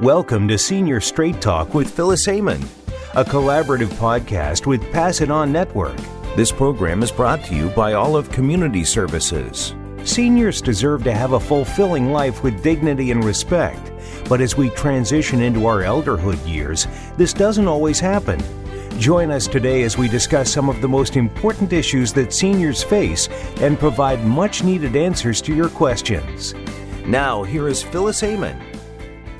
[0.00, 2.62] Welcome to Senior Straight Talk with Phyllis Amon,
[3.16, 5.96] a collaborative podcast with Pass It On Network.
[6.36, 9.74] This program is brought to you by Olive Community Services.
[10.04, 13.90] Seniors deserve to have a fulfilling life with dignity and respect,
[14.28, 16.86] but as we transition into our elderhood years,
[17.16, 18.40] this doesn't always happen.
[19.00, 23.28] Join us today as we discuss some of the most important issues that seniors face
[23.56, 26.54] and provide much needed answers to your questions.
[27.04, 28.67] Now, here is Phyllis Amon.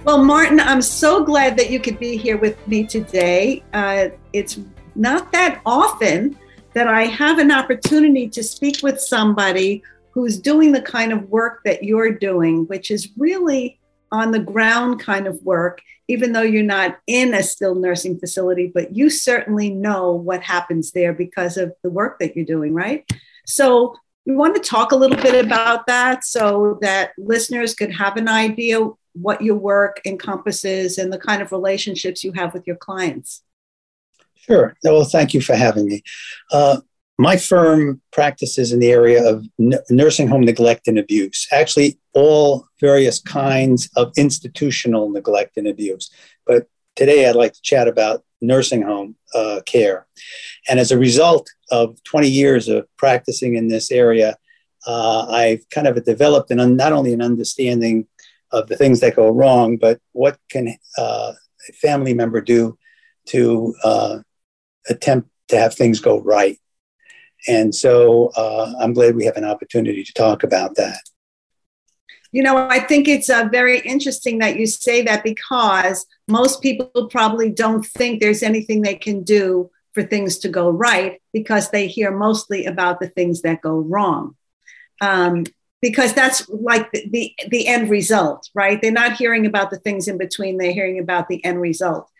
[0.08, 3.62] Well, Martin, I'm so glad that you could be here with me today.
[3.74, 4.58] Uh, it's
[4.94, 6.38] not that often
[6.72, 11.60] that I have an opportunity to speak with somebody who's doing the kind of work
[11.66, 13.78] that you're doing, which is really
[14.10, 18.72] on the ground kind of work, even though you're not in a skilled nursing facility,
[18.74, 23.06] but you certainly know what happens there because of the work that you're doing, right?
[23.44, 28.18] So, we want to talk a little bit about that so that listeners could have
[28.18, 28.78] an idea
[29.20, 33.42] what your work encompasses and the kind of relationships you have with your clients.
[34.36, 34.74] Sure.
[34.82, 36.02] Well, thank you for having me.
[36.50, 36.80] Uh,
[37.18, 42.66] my firm practices in the area of n- nursing home neglect and abuse, actually, all
[42.80, 46.10] various kinds of institutional neglect and abuse.
[46.46, 50.06] But today I'd like to chat about nursing home uh, care.
[50.68, 54.36] And as a result of 20 years of practicing in this area,
[54.86, 58.06] uh, I've kind of developed an, not only an understanding
[58.52, 61.32] of the things that go wrong, but what can uh,
[61.68, 62.78] a family member do
[63.26, 64.18] to uh,
[64.88, 66.58] attempt to have things go right?
[67.46, 71.00] And so uh, I'm glad we have an opportunity to talk about that.
[72.32, 77.08] You know, I think it's uh, very interesting that you say that because most people
[77.10, 81.86] probably don't think there's anything they can do for things to go right because they
[81.86, 84.36] hear mostly about the things that go wrong.
[85.00, 85.44] Um,
[85.80, 88.80] because that's like the, the, the end result, right?
[88.80, 92.10] They're not hearing about the things in between, they're hearing about the end result.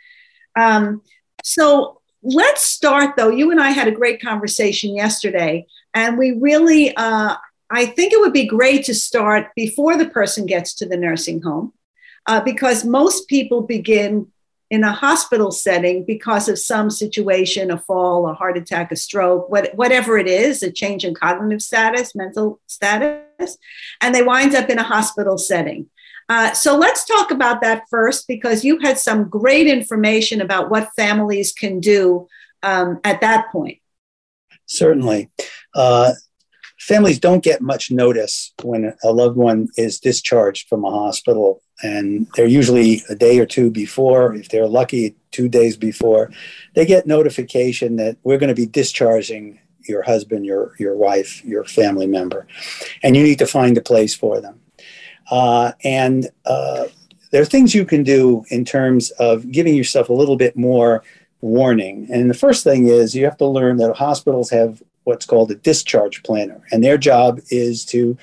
[0.57, 1.03] Um,
[1.43, 3.31] so let's start though.
[3.31, 7.37] You and I had a great conversation yesterday, and we really, uh,
[7.71, 11.43] I think it would be great to start before the person gets to the nursing
[11.43, 11.73] home,
[12.27, 14.29] uh, because most people begin
[14.71, 19.49] in a hospital setting because of some situation, a fall, a heart attack, a stroke,
[19.49, 23.57] what, whatever it is, a change in cognitive status, mental status,
[24.01, 25.89] and they wind up in a hospital setting.
[26.29, 30.91] Uh, so let's talk about that first because you had some great information about what
[30.95, 32.29] families can do
[32.63, 33.79] um, at that point.
[34.67, 35.31] Certainly.
[35.75, 36.13] Uh,
[36.79, 42.27] families don't get much notice when a loved one is discharged from a hospital and
[42.35, 44.35] they're usually a day or two before.
[44.35, 46.31] If they're lucky two days before
[46.75, 51.65] they get notification that we're going to be discharging your husband your your wife your
[51.65, 52.47] family member
[53.03, 54.61] and you need to find a place for them.
[55.31, 56.87] Uh, and uh,
[57.31, 61.03] there are things you can do in terms of giving yourself a little bit more
[61.41, 62.09] warning.
[62.11, 65.55] And the first thing is you have to learn that hospitals have what's called a
[65.55, 68.17] discharge planner, and their job is to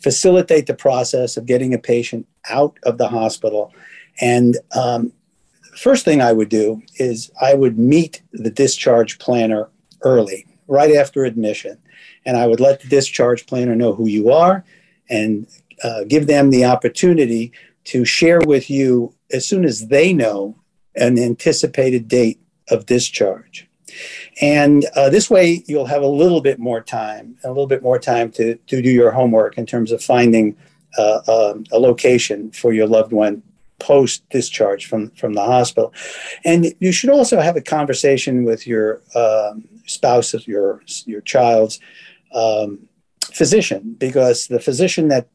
[0.00, 3.72] facilitate the process of getting a patient out of the hospital.
[4.20, 5.12] And um,
[5.76, 9.68] first thing I would do is I would meet the discharge planner
[10.02, 11.78] early, right after admission,
[12.26, 14.64] and I would let the discharge planner know who you are
[15.08, 15.46] and
[15.84, 17.52] uh, give them the opportunity
[17.84, 20.56] to share with you as soon as they know
[20.96, 23.68] an anticipated date of discharge.
[24.40, 27.98] And uh, this way, you'll have a little bit more time, a little bit more
[27.98, 30.56] time to, to do your homework in terms of finding
[30.98, 33.42] uh, um, a location for your loved one
[33.78, 35.92] post discharge from, from the hospital.
[36.44, 41.80] And you should also have a conversation with your um, spouse, your, your child's
[42.32, 42.88] um,
[43.32, 45.28] physician, because the physician that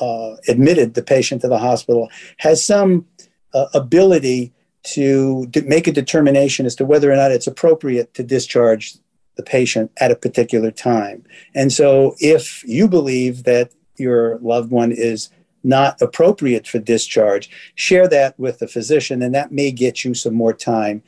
[0.00, 3.06] uh, admitted the patient to the hospital has some
[3.54, 4.52] uh, ability
[4.86, 8.94] to make a determination as to whether or not it's appropriate to discharge
[9.36, 11.24] the patient at a particular time.
[11.54, 15.28] And so, if you believe that your loved one is
[15.64, 20.34] not appropriate for discharge, share that with the physician, and that may get you some
[20.34, 21.02] more time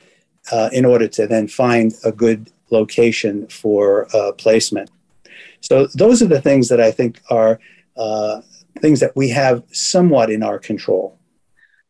[0.51, 4.91] uh, in order to then find a good location for uh, placement.
[5.61, 7.59] So, those are the things that I think are
[7.97, 8.41] uh,
[8.79, 11.18] things that we have somewhat in our control.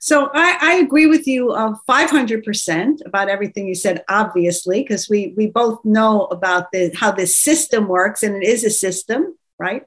[0.02, 5.34] So I, I, agree with you uh, 500% about everything you said, obviously, because we,
[5.36, 9.84] we both know about the, how this system works, and it is a system, right?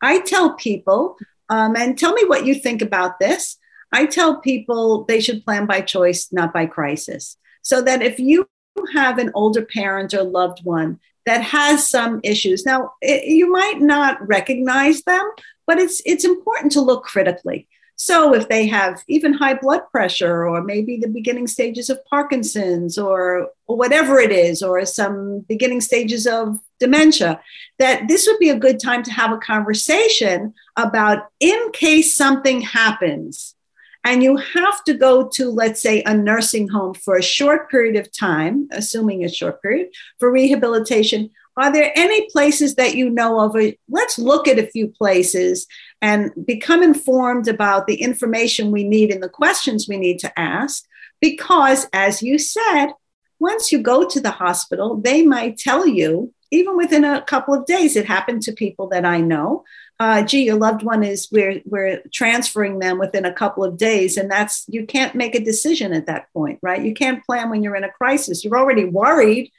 [0.00, 1.16] I tell people,
[1.48, 3.58] um, and tell me what you think about this.
[3.90, 7.36] I tell people they should plan by choice, not by crisis.
[7.62, 8.48] So that if you
[8.94, 13.80] have an older parent or loved one that has some issues, now it, you might
[13.80, 15.28] not recognize them,
[15.66, 17.66] but it's, it's important to look critically
[18.00, 22.96] So, if they have even high blood pressure, or maybe the beginning stages of Parkinson's,
[22.96, 27.40] or, or whatever it is, or some beginning stages of dementia,
[27.80, 32.60] that this would be a good time to have a conversation about in case something
[32.60, 33.56] happens
[34.04, 37.96] and you have to go to, let's say, a nursing home for a short period
[37.96, 41.30] of time, assuming a short period, for rehabilitation.
[41.56, 43.56] Are there any places that you know of?
[43.88, 45.66] Let's look at a few places
[46.00, 50.84] and become informed about the information we need and the questions we need to ask.
[51.20, 52.92] Because, as you said,
[53.40, 57.66] once you go to the hospital, they might tell you, even within a couple of
[57.66, 59.64] days, it happened to people that I know.
[60.00, 64.16] Uh, gee, your loved one is we're we're transferring them within a couple of days,
[64.16, 66.84] and that's you can't make a decision at that point, right?
[66.84, 68.44] You can't plan when you're in a crisis.
[68.44, 69.50] You're already worried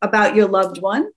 [0.00, 1.10] about your loved one,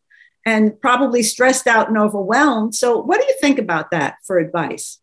[0.46, 2.76] and probably stressed out and overwhelmed.
[2.76, 5.00] So, what do you think about that for advice?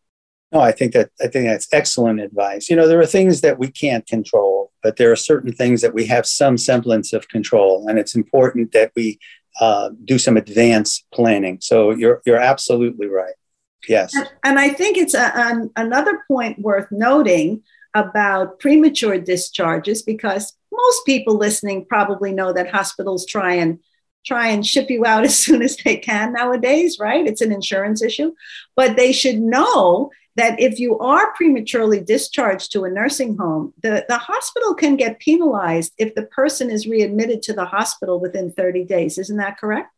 [0.52, 2.70] No, I think that I think that's excellent advice.
[2.70, 5.92] You know, there are things that we can't control, but there are certain things that
[5.92, 9.18] we have some semblance of control, and it's important that we
[9.60, 11.58] uh, do some advanced planning.
[11.60, 13.34] So you're you're absolutely right.
[13.88, 17.62] Yes, and, and I think it's a, an, another point worth noting
[17.94, 23.78] about premature discharges because most people listening probably know that hospitals try and
[24.28, 27.26] try and ship you out as soon as they can nowadays, right?
[27.26, 28.32] It's an insurance issue.
[28.76, 34.04] But they should know that if you are prematurely discharged to a nursing home, the,
[34.08, 38.84] the hospital can get penalized if the person is readmitted to the hospital within 30
[38.84, 39.18] days.
[39.18, 39.92] Isn't that correct?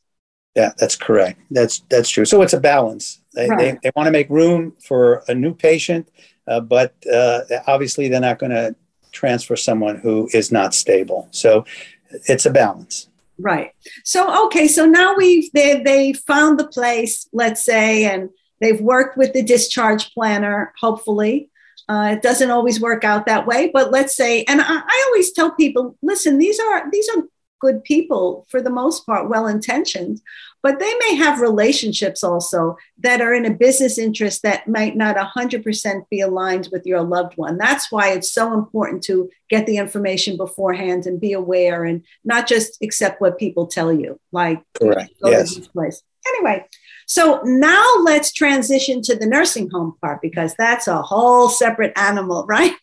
[0.57, 1.41] Yeah, that's correct.
[1.51, 2.25] That's that's true.
[2.25, 3.21] So it's a balance.
[3.35, 3.59] They, right.
[3.59, 6.11] they, they want to make room for a new patient,
[6.49, 8.75] uh, but uh, obviously they're not going to
[9.13, 11.29] transfer someone who is not stable.
[11.31, 11.65] So
[12.27, 13.10] it's a balance.
[13.41, 13.73] Right.
[14.05, 14.69] So okay.
[14.69, 19.43] So now we've they they found the place, let's say, and they've worked with the
[19.43, 20.73] discharge planner.
[20.81, 21.51] Hopefully,
[21.89, 25.33] uh, it doesn't always work out that way, but let's say, and I, I always
[25.33, 27.25] tell people, listen, these are these are
[27.61, 30.21] good people for the most part, well intentioned,
[30.63, 35.17] but they may have relationships also that are in a business interest that might not
[35.17, 37.57] 100% be aligned with your loved one.
[37.59, 42.47] That's why it's so important to get the information beforehand and be aware and not
[42.47, 45.13] just accept what people tell you, like, correct.
[45.23, 45.59] Yes.
[45.69, 46.03] place.
[46.29, 46.67] Anyway,
[47.07, 52.45] so now let's transition to the nursing home part because that's a whole separate animal,
[52.47, 52.75] right?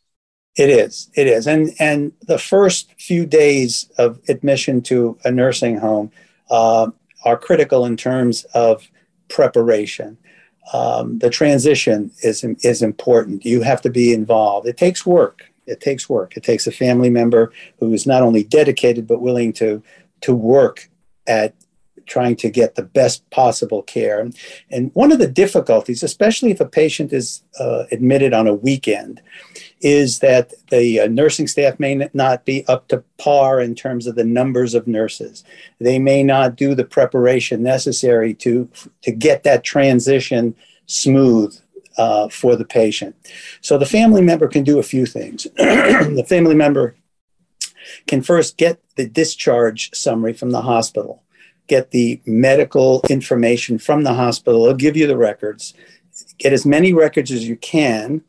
[0.57, 1.09] It is.
[1.15, 1.47] It is.
[1.47, 6.11] And and the first few days of admission to a nursing home
[6.49, 6.89] uh,
[7.27, 8.89] are critical in terms of
[9.27, 10.17] preparation.
[10.73, 13.45] Um, the transition is is important.
[13.45, 14.67] You have to be involved.
[14.67, 15.51] It takes work.
[15.65, 16.37] It takes work.
[16.37, 19.83] It takes a family member who is not only dedicated but willing to
[20.21, 20.89] to work
[21.27, 21.53] at
[22.07, 24.27] trying to get the best possible care.
[24.71, 29.21] And one of the difficulties, especially if a patient is uh, admitted on a weekend,
[29.81, 34.15] is that the uh, nursing staff may not be up to par in terms of
[34.15, 35.43] the numbers of nurses.
[35.79, 38.69] They may not do the preparation necessary to,
[39.03, 40.55] to get that transition
[40.87, 41.55] smooth
[41.97, 43.15] uh, for the patient.
[43.61, 45.43] So the family member can do a few things.
[45.57, 46.95] the family member
[48.07, 51.23] can first get the discharge summary from the hospital
[51.67, 54.63] get the medical information from the hospital.
[54.63, 55.73] They'll give you the records.
[56.37, 58.23] Get as many records as you can.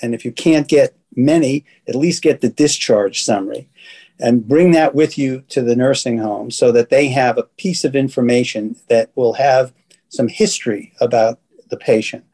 [0.00, 3.68] And if you can't get many, at least get the discharge summary
[4.18, 7.84] and bring that with you to the nursing home so that they have a piece
[7.84, 9.72] of information that will have
[10.08, 11.38] some history about
[11.70, 12.24] the patient.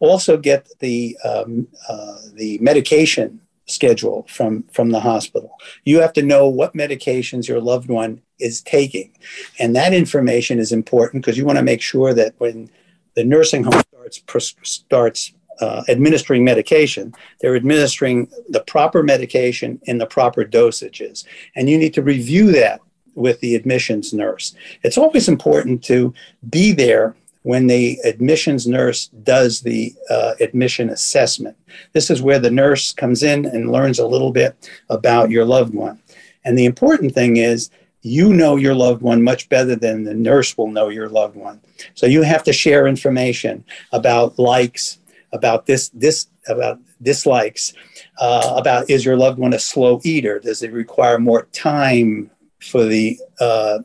[0.00, 6.22] Also, get the, um, uh, the medication schedule from from the hospital you have to
[6.22, 9.12] know what medications your loved one is taking
[9.58, 12.70] and that information is important because you want to make sure that when
[13.14, 20.06] the nursing home starts starts uh, administering medication they're administering the proper medication in the
[20.06, 21.24] proper dosages
[21.54, 22.80] and you need to review that
[23.14, 26.12] with the admissions nurse it's always important to
[26.50, 27.16] be there
[27.46, 31.56] when the admissions nurse does the uh, admission assessment.
[31.92, 35.72] This is where the nurse comes in and learns a little bit about your loved
[35.72, 36.00] one.
[36.44, 37.70] And the important thing is,
[38.06, 41.60] you know your loved one much better than the nurse will know your loved one.
[41.94, 44.98] So you have to share information about likes,
[45.32, 47.72] about this, this, about dislikes,
[48.20, 50.38] uh, about is your loved one a slow eater?
[50.38, 53.80] Does it require more time for the uh,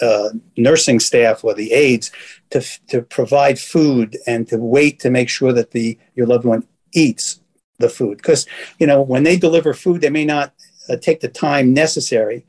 [0.00, 2.10] uh, nursing staff or the aides
[2.50, 6.66] to, to provide food and to wait to make sure that the your loved one
[6.94, 7.40] eats
[7.78, 8.46] the food because
[8.78, 10.54] you know when they deliver food they may not
[10.88, 12.46] uh, take the time necessary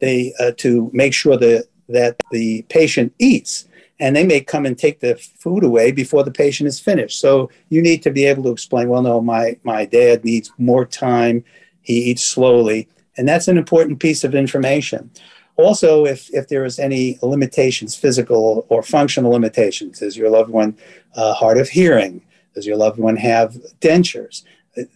[0.00, 3.66] they uh, to make sure that that the patient eats
[4.00, 7.20] and they may come and take the food away before the patient is finished.
[7.20, 10.84] So you need to be able to explain, well, no, my, my dad needs more
[10.84, 11.44] time.
[11.82, 12.88] He eats slowly.
[13.16, 15.10] And that's an important piece of information.
[15.56, 20.76] Also, if, if there is any limitations, physical or functional limitations, does your loved one
[21.14, 22.20] uh, hard of hearing?
[22.54, 24.42] Does your loved one have dentures?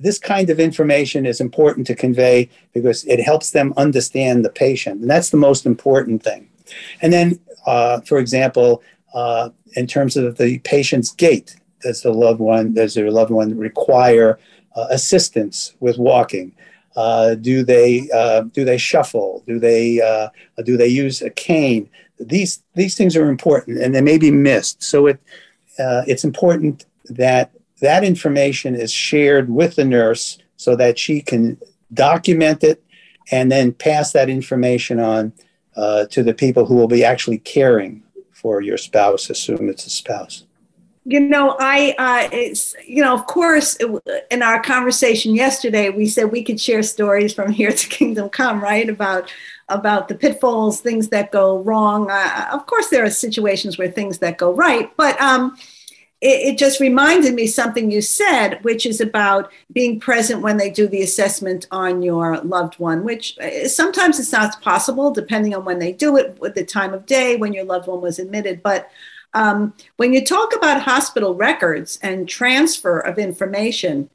[0.01, 5.01] This kind of information is important to convey because it helps them understand the patient.
[5.01, 6.49] And that's the most important thing.
[7.01, 8.83] And then, uh, for example,
[9.15, 13.57] uh, in terms of the patient's gait, does the loved one, does their loved one
[13.57, 14.39] require
[14.77, 16.53] uh, assistance with walking?
[16.97, 19.45] Uh, do they uh, do they shuffle?
[19.47, 20.29] Do they uh,
[20.65, 21.89] do they use a cane?
[22.19, 24.83] These these things are important, and they may be missed.
[24.83, 25.21] So it
[25.79, 31.59] it's important that that information is shared with the nurse so that she can
[31.93, 32.83] document it
[33.31, 35.33] and then pass that information on
[35.77, 39.31] uh, to the people who will be actually caring for your spouse.
[39.31, 40.45] Assume it's a spouse.
[41.05, 42.55] You know, I, uh,
[42.87, 43.79] you know, of course,
[44.31, 48.63] in our conversation yesterday, we said we could share stories from here to Kingdom Come,
[48.63, 48.89] right?
[48.89, 49.33] About
[49.71, 52.11] about the pitfalls, things that go wrong.
[52.11, 55.57] Uh, of course, there are situations where things that go right, but um,
[56.21, 60.71] it, it, just reminded me something you said, which is about being present when they
[60.71, 65.65] do the assessment on your loved one, which uh, sometimes it's not possible depending on
[65.65, 68.63] when they do it, with the time of day, when your loved one was admitted,
[68.63, 68.91] but
[69.35, 74.11] um, when you talk about hospital records and transfer of information,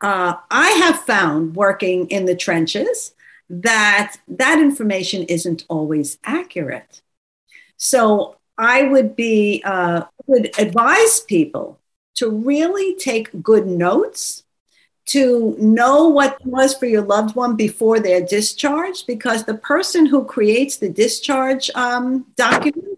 [0.00, 3.14] uh, I have found working in the trenches
[3.50, 7.02] that that information isn't always accurate.
[7.76, 11.80] So I would be uh, would advise people
[12.16, 14.44] to really take good notes,
[15.06, 20.24] to know what was for your loved one before they're discharged, because the person who
[20.24, 22.89] creates the discharge um, document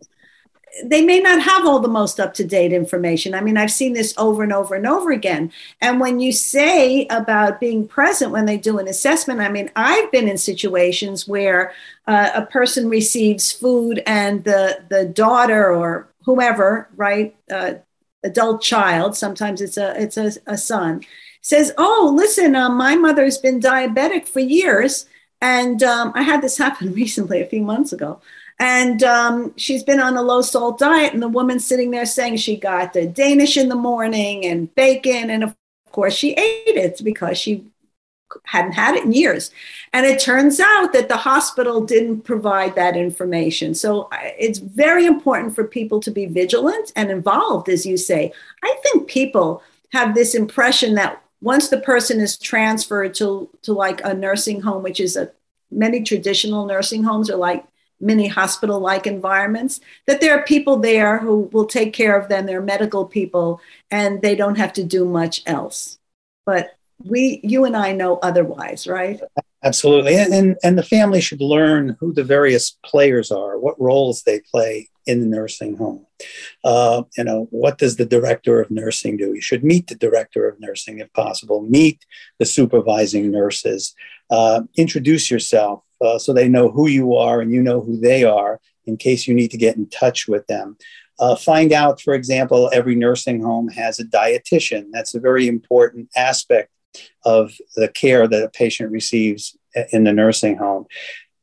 [0.84, 3.34] they may not have all the most up to date information.
[3.34, 5.52] I mean, I've seen this over and over and over again.
[5.80, 10.10] And when you say about being present when they do an assessment, I mean, I've
[10.10, 11.72] been in situations where
[12.06, 17.74] uh, a person receives food and the, the daughter or whoever, right, uh,
[18.24, 21.02] adult child, sometimes it's a, it's a, a son,
[21.42, 25.06] says, Oh, listen, uh, my mother's been diabetic for years.
[25.40, 28.20] And um, I had this happen recently, a few months ago.
[28.62, 32.36] And um, she's been on a low salt diet, and the woman's sitting there saying
[32.36, 35.30] she got the Danish in the morning and bacon.
[35.30, 35.56] And of
[35.90, 37.66] course, she ate it because she
[38.44, 39.50] hadn't had it in years.
[39.92, 43.74] And it turns out that the hospital didn't provide that information.
[43.74, 48.32] So it's very important for people to be vigilant and involved, as you say.
[48.62, 54.00] I think people have this impression that once the person is transferred to, to like
[54.04, 55.32] a nursing home, which is a
[55.72, 57.64] many traditional nursing homes are like
[58.02, 62.44] many hospital like environments, that there are people there who will take care of them.
[62.44, 65.98] They're medical people and they don't have to do much else.
[66.44, 69.20] But we, you and I know otherwise, right?
[69.64, 70.16] Absolutely.
[70.16, 74.40] And, and, and the family should learn who the various players are, what roles they
[74.40, 76.06] play in the nursing home.
[76.64, 79.34] Uh, you know, what does the director of nursing do?
[79.34, 82.04] You should meet the director of nursing if possible, meet
[82.38, 83.94] the supervising nurses,
[84.30, 88.24] uh, introduce yourself, uh, so they know who you are and you know who they
[88.24, 90.76] are in case you need to get in touch with them.
[91.18, 94.86] Uh, find out, for example, every nursing home has a dietitian.
[94.92, 96.70] That's a very important aspect
[97.24, 99.56] of the care that a patient receives
[99.92, 100.86] in the nursing home.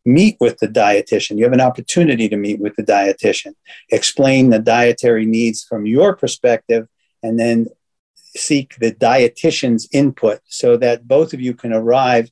[0.06, 1.38] Meet with the dietitian.
[1.38, 3.54] You have an opportunity to meet with the dietitian.
[3.90, 6.88] Explain the dietary needs from your perspective
[7.24, 7.68] and then
[8.36, 12.30] seek the dietitian's input so that both of you can arrive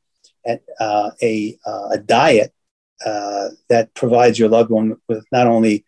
[0.48, 2.54] at uh, a, uh, a diet
[3.06, 5.86] uh, that provides your loved one with not only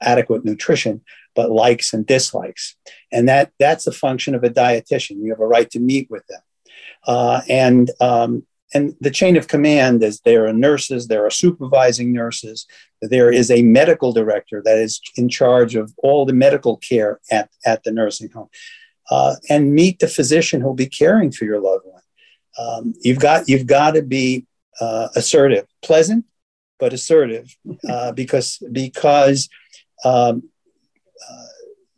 [0.00, 1.02] adequate nutrition
[1.34, 2.76] but likes and dislikes.
[3.12, 5.22] And that that's a function of a dietitian.
[5.22, 6.40] You have a right to meet with them.
[7.06, 12.12] Uh, and um, and the chain of command is there are nurses there are supervising
[12.12, 12.66] nurses
[13.00, 17.50] there is a medical director that is in charge of all the medical care at,
[17.64, 18.48] at the nursing home.
[19.08, 21.95] Uh, and meet the physician who'll be caring for your loved one
[22.58, 24.46] um, you've got you've got to be
[24.80, 26.24] uh, assertive, pleasant,
[26.78, 27.56] but assertive,
[27.88, 29.48] uh, because because
[30.04, 30.48] um,
[31.30, 31.46] uh,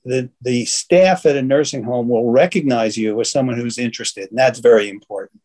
[0.04, 4.38] the the staff at a nursing home will recognize you as someone who's interested, and
[4.38, 5.40] that's very important.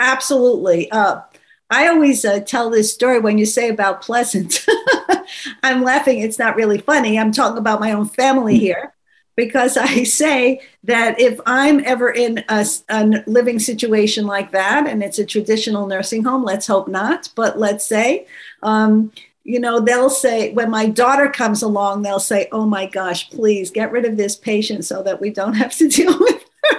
[0.00, 0.90] Absolutely.
[0.90, 1.22] Uh,
[1.70, 4.64] I always uh, tell this story when you say about pleasant.
[5.62, 6.20] I'm laughing.
[6.20, 7.18] It's not really funny.
[7.18, 8.60] I'm talking about my own family hmm.
[8.60, 8.94] here
[9.38, 15.00] because I say that if I'm ever in a, a, living situation like that, and
[15.00, 18.26] it's a traditional nursing home, let's hope not, but let's say,
[18.64, 19.12] um,
[19.44, 23.70] you know, they'll say, when my daughter comes along, they'll say, oh my gosh, please
[23.70, 26.78] get rid of this patient so that we don't have to deal with her.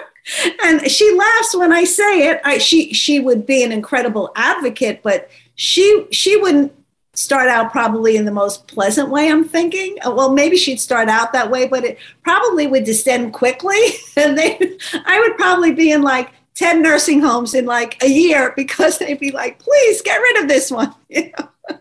[0.66, 2.42] And she laughs when I say it.
[2.44, 6.74] I, she she would be an incredible advocate, but she she wouldn't
[7.20, 9.98] start out probably in the most pleasant way i'm thinking.
[10.06, 13.80] Uh, well maybe she'd start out that way but it probably would descend quickly.
[14.18, 18.54] And they i would probably be in like 10 nursing homes in like a year
[18.56, 21.78] because they'd be like please get rid of this one you know?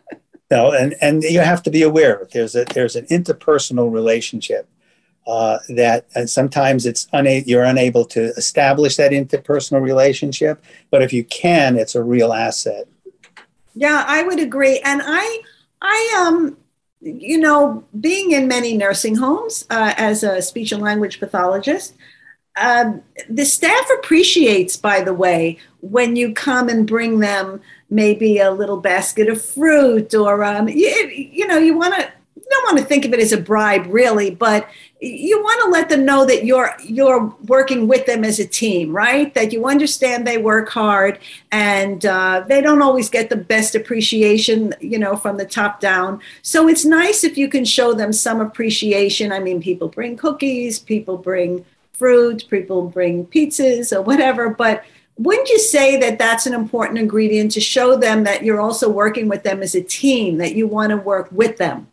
[0.51, 4.69] no and and you have to be aware there's a there's an interpersonal relationship
[5.27, 11.13] uh, that and sometimes it's una- you're unable to establish that interpersonal relationship but if
[11.13, 12.89] you can it's a real asset
[13.75, 14.81] yeah, I would agree.
[14.81, 15.43] And I,
[15.81, 16.57] I, um,
[17.01, 21.95] you know, being in many nursing homes uh, as a speech and language pathologist,
[22.57, 28.51] um, the staff appreciates, by the way, when you come and bring them maybe a
[28.51, 32.11] little basket of fruit or, um, you, you know, you want to
[32.51, 34.69] don't want to think of it as a bribe really but
[35.01, 38.93] you want to let them know that you're you're working with them as a team
[38.93, 39.33] right?
[39.35, 41.21] That you understand they work hard
[41.53, 46.21] and uh, they don't always get the best appreciation you know from the top down.
[46.43, 49.31] So it's nice if you can show them some appreciation.
[49.31, 54.85] I mean people bring cookies people bring fruit people bring pizzas or whatever but
[55.17, 59.27] wouldn't you say that that's an important ingredient to show them that you're also working
[59.27, 61.89] with them as a team that you want to work with them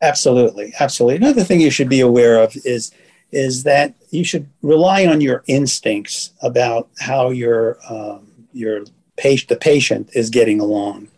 [0.00, 1.16] Absolutely, absolutely.
[1.16, 2.92] Another thing you should be aware of is
[3.30, 8.84] is that you should rely on your instincts about how your um, your
[9.16, 11.08] patient the patient is getting along.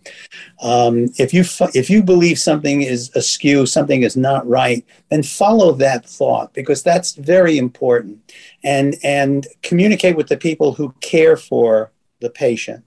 [0.62, 1.44] Um, if you
[1.74, 6.82] if you believe something is askew, something is not right, then follow that thought because
[6.82, 8.32] that's very important,
[8.64, 12.82] and and communicate with the people who care for the patient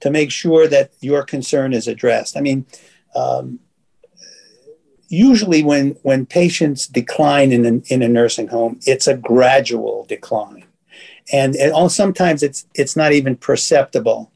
[0.00, 2.36] to make sure that your concern is addressed.
[2.36, 2.66] I mean.
[3.16, 3.58] Um,
[5.10, 10.64] usually when when patients decline in a, in a nursing home it's a gradual decline.
[11.32, 14.32] And, and sometimes it's it's not even perceptible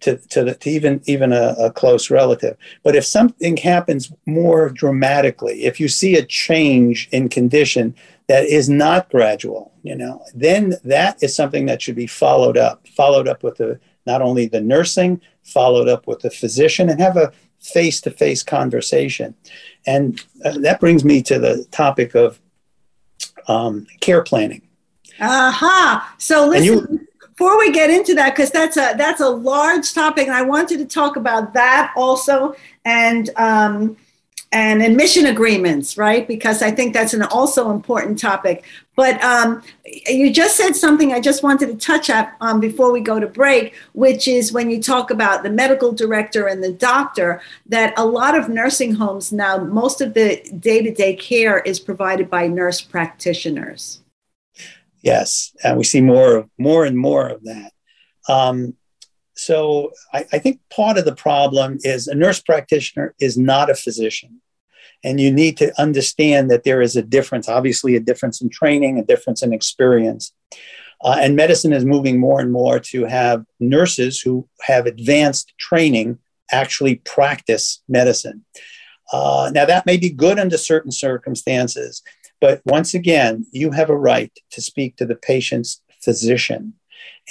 [0.00, 2.56] to, to, the, to even even a, a, close relative.
[2.82, 7.94] But if something happens more dramatically if you see a change in condition
[8.26, 12.86] that is not gradual you know then that is something that should be followed up
[12.88, 17.16] followed up with the not only the nursing followed up with the physician and have
[17.16, 19.34] a face to face conversation.
[19.86, 22.40] And uh, that brings me to the topic of
[23.46, 24.62] um, care planning.
[25.20, 26.04] Aha.
[26.04, 26.14] Uh-huh.
[26.18, 27.06] So listen.
[27.36, 30.78] Before we get into that, because that's a that's a large topic, and I wanted
[30.78, 33.96] to talk about that also, and um,
[34.50, 36.26] and admission agreements, right?
[36.26, 38.64] Because I think that's an also important topic.
[38.98, 39.62] But um,
[40.08, 43.28] you just said something I just wanted to touch up um, before we go to
[43.28, 48.04] break, which is when you talk about the medical director and the doctor, that a
[48.04, 52.48] lot of nursing homes now, most of the day to day care is provided by
[52.48, 54.00] nurse practitioners.
[55.00, 57.70] Yes, and we see more, more and more of that.
[58.28, 58.74] Um,
[59.36, 63.76] so I, I, think part of the problem is a nurse practitioner is not a
[63.76, 64.40] physician.
[65.04, 68.98] And you need to understand that there is a difference, obviously, a difference in training,
[68.98, 70.32] a difference in experience.
[71.04, 76.18] Uh, and medicine is moving more and more to have nurses who have advanced training
[76.50, 78.44] actually practice medicine.
[79.12, 82.02] Uh, now, that may be good under certain circumstances,
[82.40, 86.74] but once again, you have a right to speak to the patient's physician.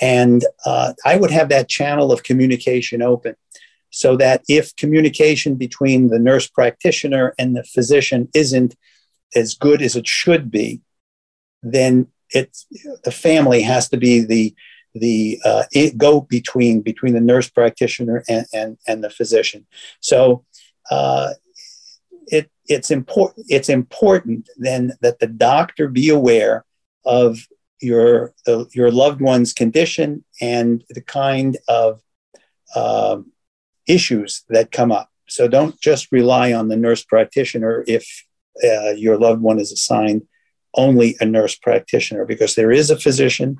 [0.01, 3.35] And uh, I would have that channel of communication open
[3.97, 8.75] so that if communication between the nurse practitioner and the physician isn't
[9.35, 10.81] as good as it should be,
[11.63, 12.67] then it's
[13.03, 14.53] the family has to be the
[14.93, 15.63] the uh,
[15.97, 19.65] go between between the nurse practitioner and and, and the physician.
[19.99, 20.45] So
[20.91, 21.33] uh,
[22.27, 26.65] it it's important it's important then that the doctor be aware
[27.03, 27.39] of
[27.81, 31.99] your uh, your loved one's condition and the kind of
[32.75, 33.17] uh,
[33.87, 35.09] issues that come up.
[35.27, 38.25] So don't just rely on the nurse practitioner if
[38.63, 40.27] uh, your loved one is assigned
[40.73, 43.59] only a nurse practitioner, because there is a physician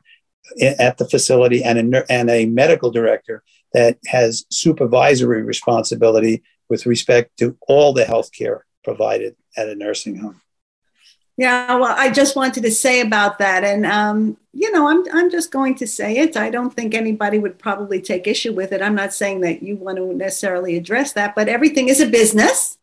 [0.61, 7.37] at the facility and a, and a medical director that has supervisory responsibility with respect
[7.37, 10.41] to all the health care provided at a nursing home.
[11.37, 15.29] Yeah, well, I just wanted to say about that, and um, you know, I'm I'm
[15.29, 16.35] just going to say it.
[16.35, 18.81] I don't think anybody would probably take issue with it.
[18.81, 22.79] I'm not saying that you want to necessarily address that, but everything is a business,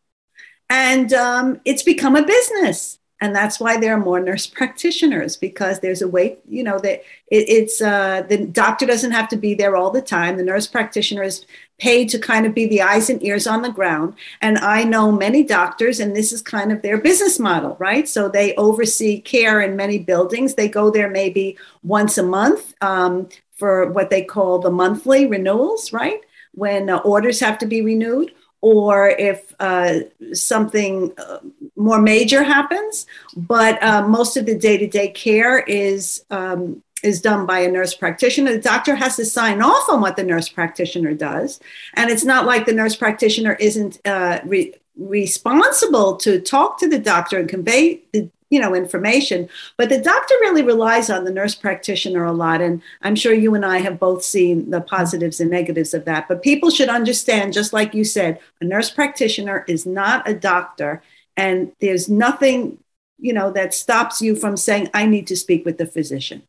[0.71, 2.99] and um, it's become a business.
[3.25, 7.03] And that's why there are more nurse practitioners because there's a way you know that
[7.29, 10.37] it, it's uh, the doctor doesn't have to be there all the time.
[10.37, 11.47] The nurse practitioner is
[11.79, 14.15] paid to kind of be the eyes and ears on the ground.
[14.41, 18.07] And i know many doctors and this is kind of their business model right?
[18.09, 20.55] So they oversee care in many buildings.
[20.55, 25.93] They go there maybe once a month um, for what they call the monthly renewals
[25.93, 26.21] right?
[26.53, 30.01] When uh, orders have to be renewed or if uh,
[30.33, 31.39] something uh,
[31.77, 33.07] more major happens.
[33.37, 36.25] But uh, most of the day to day care is.
[36.31, 38.53] Um, is done by a nurse practitioner.
[38.53, 41.61] The doctor has to sign off on what the nurse practitioner does.
[41.93, 46.99] And it's not like the nurse practitioner isn't uh, re- responsible to talk to the
[46.99, 51.57] doctor and convey the you know information but the doctor really relies on the nurse
[51.57, 55.51] practitioner a lot and i'm sure you and i have both seen the positives and
[55.51, 59.85] negatives of that but people should understand just like you said a nurse practitioner is
[59.85, 61.03] not a doctor
[61.37, 62.79] and there's nothing
[63.19, 66.43] you know that stops you from saying i need to speak with the physician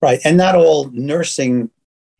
[0.00, 1.70] right and not all nursing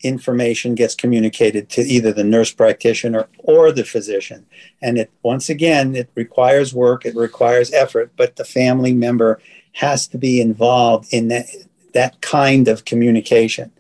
[0.03, 4.47] information gets communicated to either the nurse practitioner or the physician.
[4.81, 9.41] And it once again, it requires work, it requires effort, but the family member
[9.75, 11.47] has to be involved in that,
[11.95, 13.73] that kind of communication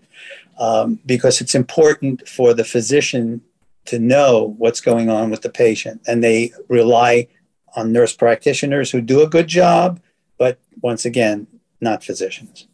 [0.59, 3.43] um, because it's important for the physician
[3.85, 6.01] to know what's going on with the patient.
[6.07, 7.29] And they rely
[7.77, 10.01] on nurse practitioners who do a good job,
[10.39, 11.47] but once again,
[11.81, 12.67] not physicians.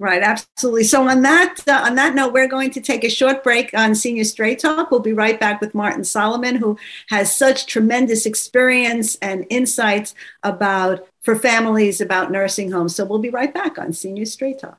[0.00, 0.84] Right, absolutely.
[0.84, 3.96] So on that uh, on that note, we're going to take a short break on
[3.96, 4.92] Senior Straight Talk.
[4.92, 11.08] We'll be right back with Martin Solomon, who has such tremendous experience and insights about
[11.22, 12.94] for families about nursing homes.
[12.94, 14.78] So we'll be right back on Senior Straight Talk.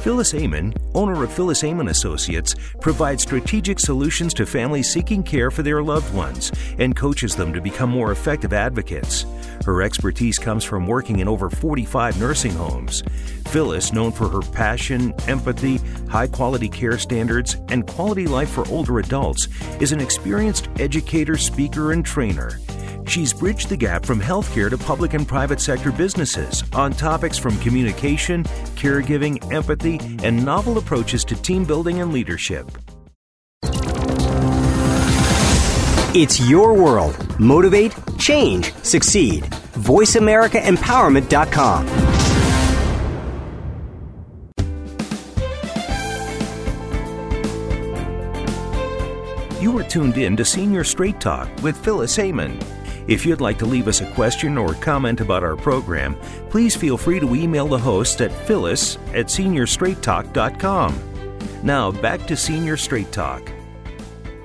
[0.00, 5.62] Phyllis Amon, owner of Phyllis Amon Associates, provides strategic solutions to families seeking care for
[5.62, 9.26] their loved ones and coaches them to become more effective advocates.
[9.66, 13.02] Her expertise comes from working in over 45 nursing homes.
[13.48, 15.76] Phyllis, known for her passion, empathy,
[16.08, 19.48] high quality care standards, and quality life for older adults,
[19.80, 22.58] is an experienced educator, speaker, and trainer.
[23.06, 27.58] She's bridged the gap from healthcare to public and private sector businesses on topics from
[27.58, 32.70] communication, caregiving, empathy, and novel approaches to team building and leadership.
[36.12, 37.38] It's your world.
[37.38, 39.44] Motivate, change, succeed.
[39.44, 41.86] VoiceAmericaEmpowerment.com.
[49.60, 52.58] You are tuned in to Senior Straight Talk with Phyllis Amon.
[53.10, 56.14] If you'd like to leave us a question or comment about our program,
[56.48, 61.02] please feel free to email the host at phyllis at seniorstraighttalk.com.
[61.64, 63.50] Now, back to Senior Straight Talk.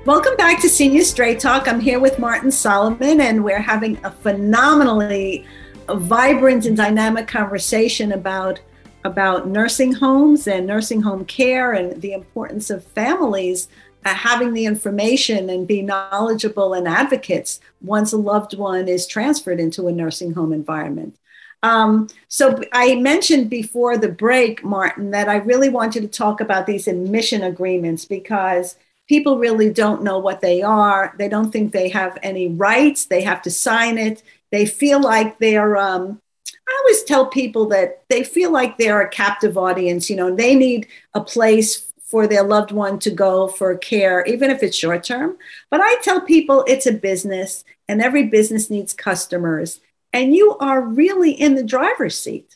[0.08, 1.67] Welcome back to Senior Straight Talk.
[1.67, 5.45] I'm here with Martin Solomon, and we're having a phenomenally
[5.88, 8.60] vibrant and dynamic conversation about
[9.04, 13.67] about nursing homes and nursing home care and the importance of families
[14.13, 19.87] having the information and be knowledgeable and advocates once a loved one is transferred into
[19.87, 21.17] a nursing home environment.
[21.63, 26.67] Um, so I mentioned before the break, Martin, that I really wanted to talk about
[26.67, 28.75] these admission agreements because
[29.07, 31.15] people really don't know what they are.
[31.17, 33.05] They don't think they have any rights.
[33.05, 34.21] They have to sign it.
[34.51, 36.21] They feel like they're, um,
[36.67, 40.09] I always tell people that they feel like they're a captive audience.
[40.09, 41.84] You know, they need a place
[42.15, 45.38] for their loved one to go for care, even if it's short term.
[45.69, 49.82] But I tell people it's a business and every business needs customers.
[50.13, 52.56] And you are really in the driver's seat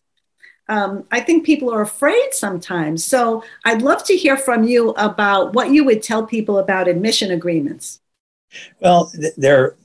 [0.69, 3.03] um, I think people are afraid sometimes.
[3.03, 7.31] So I'd love to hear from you about what you would tell people about admission
[7.31, 7.99] agreements.
[8.79, 9.75] Well, there,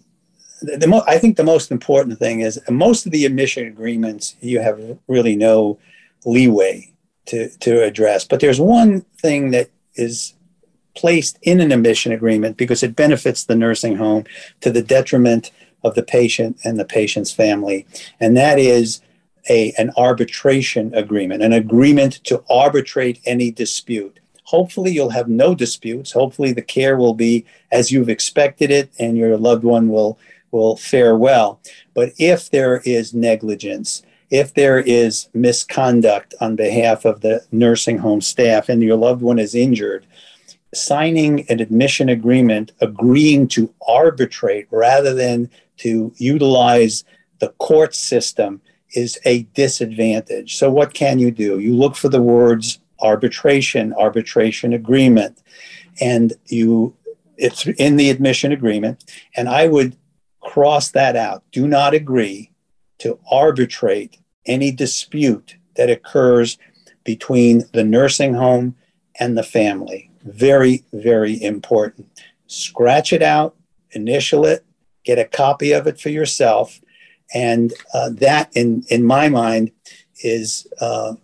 [0.61, 4.37] the, the mo- I think the most important thing is most of the admission agreements
[4.41, 5.79] you have really no
[6.27, 6.94] leeway
[7.27, 8.25] to, to address.
[8.25, 10.35] But there's one thing that is
[10.95, 14.25] placed in an admission agreement because it benefits the nursing home
[14.61, 15.51] to the detriment
[15.83, 17.87] of the patient and the patient's family,
[18.19, 19.03] and that is
[19.51, 24.19] a, an arbitration agreement, an agreement to arbitrate any dispute.
[24.45, 26.13] Hopefully, you'll have no disputes.
[26.13, 30.19] Hopefully, the care will be as you've expected it, and your loved one will
[30.51, 31.61] will fare well.
[31.95, 34.03] But if there is negligence,
[34.35, 39.39] if there is misconduct on behalf of the nursing home staff, and your loved one
[39.39, 40.05] is injured,
[40.75, 47.05] signing an admission agreement agreeing to arbitrate rather than to utilize
[47.39, 48.61] the court system
[48.97, 50.57] is a disadvantage.
[50.57, 51.61] So, what can you do?
[51.61, 55.41] You look for the words arbitration, arbitration agreement,
[56.01, 56.93] and you
[57.37, 59.15] it's in the admission agreement.
[59.37, 59.97] And I would
[60.41, 61.45] cross that out.
[61.53, 62.51] Do not agree
[62.99, 66.59] to arbitrate any dispute that occurs
[67.05, 68.75] between the nursing home
[69.19, 70.11] and the family.
[70.25, 72.09] Very, very important.
[72.47, 73.57] Scratch it out,
[73.93, 74.65] initial it,
[75.05, 76.81] get a copy of it for yourself.
[77.33, 79.71] And uh, that, in, in my mind,
[80.23, 81.15] is uh,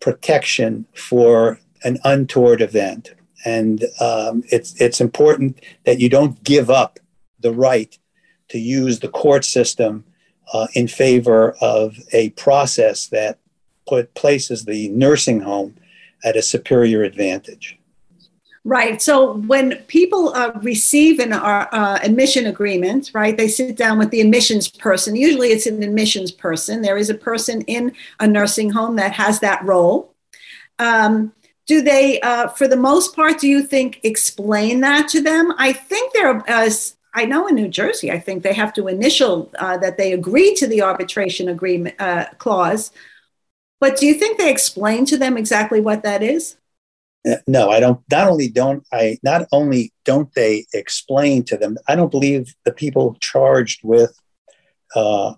[0.00, 3.14] protection for an untoward event.
[3.44, 6.98] And um, it's, it's important that you don't give up
[7.40, 7.96] the right
[8.48, 10.04] to use the court system
[10.52, 13.38] uh, in favor of a process that
[13.86, 15.76] put places the nursing home
[16.24, 17.78] at a superior advantage.
[18.64, 19.00] Right.
[19.00, 24.10] So when people uh, receive an uh, uh, admission agreement, right, they sit down with
[24.10, 25.14] the admissions person.
[25.14, 26.82] Usually it's an admissions person.
[26.82, 30.12] There is a person in a nursing home that has that role.
[30.80, 31.32] Um,
[31.66, 35.52] do they, uh, for the most part, do you think explain that to them?
[35.58, 36.68] I think there, uh,
[37.16, 40.54] I know in New Jersey, I think they have to initial uh, that they agree
[40.54, 41.96] to the arbitration agreement
[42.38, 42.92] clause.
[43.80, 46.56] But do you think they explain to them exactly what that is?
[47.46, 51.96] no i don't not only don't i not only don't they explain to them i
[51.96, 54.16] don't believe the people charged with
[54.94, 55.34] uh,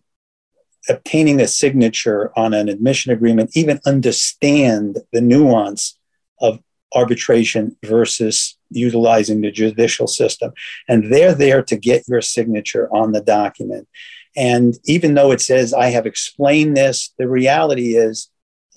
[0.89, 5.99] obtaining a signature on an admission agreement even understand the nuance
[6.41, 6.61] of
[6.95, 10.53] arbitration versus utilizing the judicial system
[10.89, 13.89] and they're there to get your signature on the document
[14.37, 18.31] and even though it says i have explained this the reality is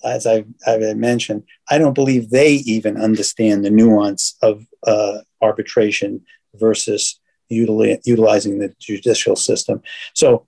[0.04, 6.22] as I've, I've, mentioned, I don't believe they even understand the nuance of uh, arbitration
[6.56, 9.82] versus utilizing the judicial system.
[10.14, 10.46] So,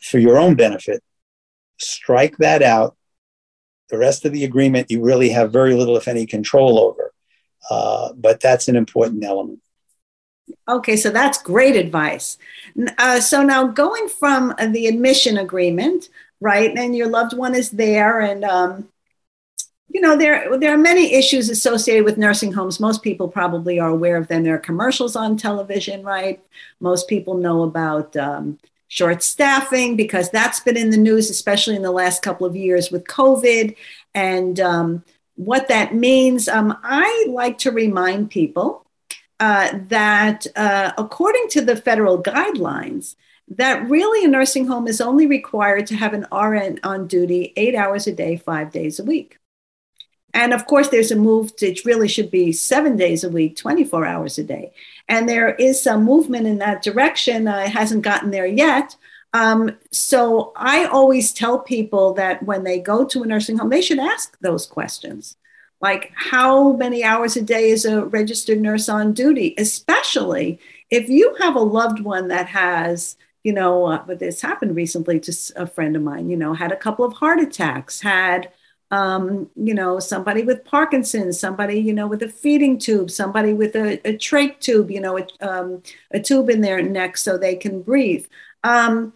[0.00, 1.02] for your own benefit,
[1.78, 2.96] strike that out.
[3.90, 7.07] The rest of the agreement, you really have very little, if any, control over.
[7.70, 9.60] Uh, but that's an important element.
[10.68, 12.38] Okay, so that's great advice.
[12.98, 16.08] Uh, so now going from the admission agreement,
[16.40, 16.76] right?
[16.76, 18.88] And your loved one is there, and um,
[19.88, 22.80] you know there there are many issues associated with nursing homes.
[22.80, 24.44] Most people probably are aware of them.
[24.44, 26.42] There are commercials on television, right?
[26.80, 31.82] Most people know about um, short staffing because that's been in the news, especially in
[31.82, 33.76] the last couple of years with COVID
[34.14, 35.04] and um,
[35.38, 36.48] what that means.
[36.48, 38.84] Um, I like to remind people
[39.38, 43.14] uh, that uh, according to the federal guidelines,
[43.46, 47.76] that really a nursing home is only required to have an RN on duty eight
[47.76, 49.38] hours a day, five days a week.
[50.34, 54.04] And of course, there's a move it really should be seven days a week, 24
[54.04, 54.72] hours a day.
[55.08, 57.48] And there is some movement in that direction.
[57.48, 58.96] Uh, it hasn't gotten there yet.
[59.32, 63.82] Um, so I always tell people that when they go to a nursing home, they
[63.82, 65.36] should ask those questions.
[65.80, 69.54] Like, how many hours a day is a registered nurse on duty?
[69.58, 70.58] Especially
[70.90, 75.20] if you have a loved one that has you know, uh, but this happened recently
[75.20, 78.52] to a friend of mine, you know, had a couple of heart attacks, had,
[78.90, 83.74] um, you know, somebody with Parkinson's, somebody, you know, with a feeding tube, somebody with
[83.76, 87.54] a, a trach tube, you know, a, um, a tube in their neck so they
[87.54, 88.26] can breathe.
[88.64, 89.12] Um,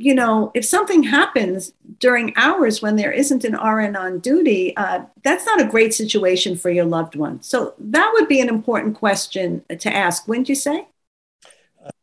[0.00, 5.02] you know, if something happens during hours when there isn't an RN on duty, uh,
[5.22, 7.42] that's not a great situation for your loved one.
[7.42, 10.86] So that would be an important question to ask, wouldn't you say?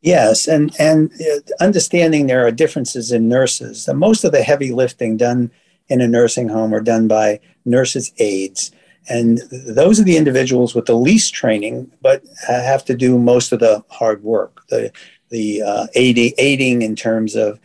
[0.01, 3.89] Yes, and and uh, understanding there are differences in nurses.
[3.91, 5.51] Most of the heavy lifting done
[5.87, 8.71] in a nursing home are done by nurses aides,
[9.09, 13.59] and those are the individuals with the least training, but have to do most of
[13.59, 14.63] the hard work.
[14.69, 14.91] The
[15.29, 17.59] the uh, aiding, aiding in terms of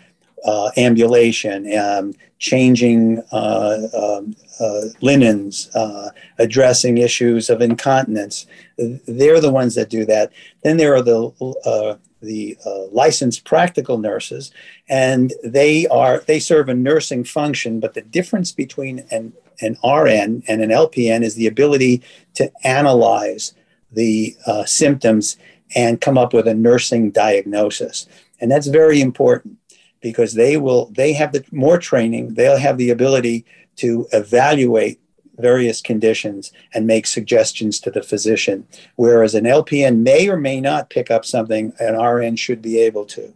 [0.45, 8.47] uh, ambulation, um, changing uh, um, uh, linens, uh, addressing issues of incontinence.
[8.77, 10.33] They're the ones that do that.
[10.65, 11.31] Then there are the
[11.65, 12.57] uh, the
[12.93, 14.53] licensed practical nurses,
[14.89, 17.81] and they are they serve a nursing function.
[17.81, 22.03] But the difference between an an RN and an LPN is the ability
[22.35, 23.55] to analyze
[23.93, 24.35] the
[24.67, 25.37] symptoms
[25.75, 28.07] and come up with a nursing diagnosis,
[28.41, 29.59] and that's very important
[30.01, 32.35] because they will they have the more training.
[32.35, 33.45] They'll have the ability
[33.77, 35.01] to evaluate
[35.39, 38.67] various conditions and make suggestions to the physician.
[38.97, 43.07] Whereas an LPN may or may not pick up something an RN should be able
[43.07, 43.35] to.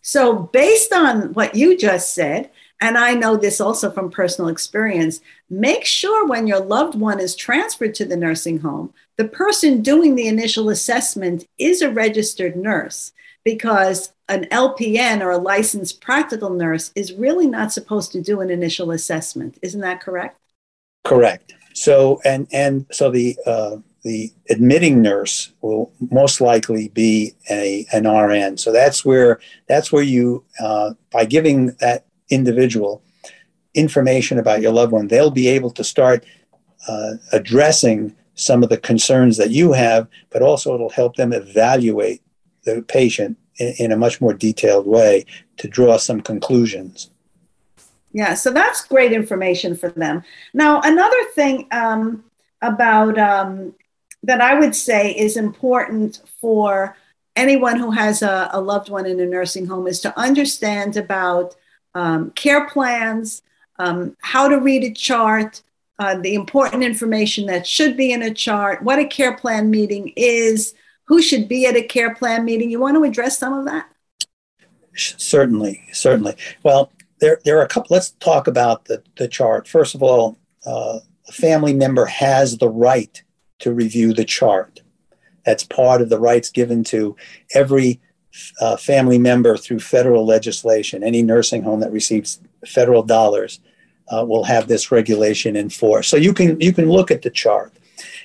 [0.00, 2.50] So, based on what you just said,
[2.80, 7.34] and I know this also from personal experience, make sure when your loved one is
[7.34, 13.12] transferred to the nursing home, the person doing the initial assessment is a registered nurse
[13.44, 18.50] because an LPN or a licensed practical nurse is really not supposed to do an
[18.50, 19.58] initial assessment.
[19.62, 20.38] Isn't that correct?
[21.04, 21.54] Correct.
[21.72, 28.06] So and and so the uh, the admitting nurse will most likely be a an
[28.06, 28.56] RN.
[28.56, 33.02] So that's where that's where you uh, by giving that individual
[33.74, 36.24] information about your loved one, they'll be able to start
[36.88, 42.22] uh, addressing some of the concerns that you have, but also it'll help them evaluate
[42.64, 45.24] the patient in, in a much more detailed way
[45.56, 47.10] to draw some conclusions.
[48.12, 50.22] Yeah, so that's great information for them.
[50.54, 52.24] Now, another thing um,
[52.62, 53.74] about um,
[54.22, 56.96] that I would say is important for
[57.36, 61.54] anyone who has a, a, loved one in a nursing home is to understand about
[61.98, 63.42] um, care plans,
[63.80, 65.62] um, how to read a chart,
[65.98, 70.12] uh, the important information that should be in a chart, what a care plan meeting
[70.16, 70.74] is,
[71.06, 72.70] who should be at a care plan meeting.
[72.70, 73.88] You want to address some of that?
[74.94, 76.36] Certainly, certainly.
[76.62, 77.88] Well, there, there are a couple.
[77.94, 79.66] Let's talk about the, the chart.
[79.66, 83.20] First of all, uh, a family member has the right
[83.58, 84.82] to review the chart.
[85.44, 87.16] That's part of the rights given to
[87.54, 88.00] every
[88.60, 91.02] uh, family member through federal legislation.
[91.02, 93.60] Any nursing home that receives federal dollars
[94.08, 96.08] uh, will have this regulation in force.
[96.08, 97.72] So you can you can look at the chart,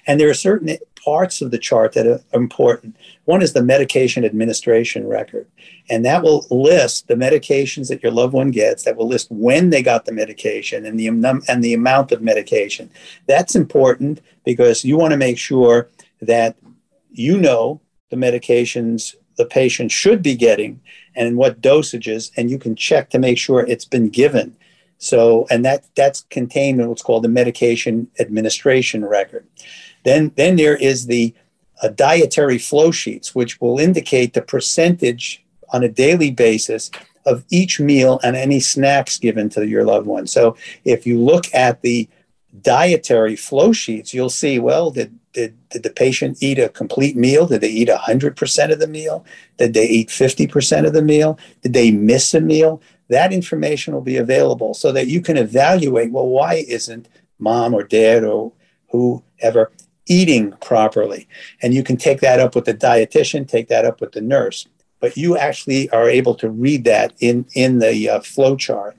[0.07, 2.95] and there are certain parts of the chart that are important.
[3.25, 5.47] One is the medication administration record,
[5.89, 8.83] and that will list the medications that your loved one gets.
[8.83, 11.07] That will list when they got the medication and the
[11.47, 12.89] and the amount of medication.
[13.27, 15.89] That's important because you want to make sure
[16.21, 16.55] that
[17.11, 20.81] you know the medications the patient should be getting
[21.15, 24.55] and what dosages, and you can check to make sure it's been given.
[24.97, 29.45] So, and that that's contained in what's called the medication administration record.
[30.03, 31.33] Then, then there is the
[31.81, 36.89] uh, dietary flow sheets, which will indicate the percentage on a daily basis
[37.25, 40.27] of each meal and any snacks given to your loved one.
[40.27, 42.07] So, if you look at the
[42.61, 47.47] dietary flow sheets, you'll see well, did did, did the patient eat a complete meal?
[47.47, 49.25] Did they eat 100% of the meal?
[49.57, 51.37] Did they eat 50% of the meal?
[51.61, 52.81] Did they miss a meal?
[53.09, 57.83] That information will be available so that you can evaluate well, why isn't mom or
[57.83, 58.53] dad or
[58.89, 59.71] whoever
[60.05, 61.27] eating properly?
[61.61, 64.67] And you can take that up with the dietitian, take that up with the nurse.
[64.99, 68.95] But you actually are able to read that in, in the uh, flow chart.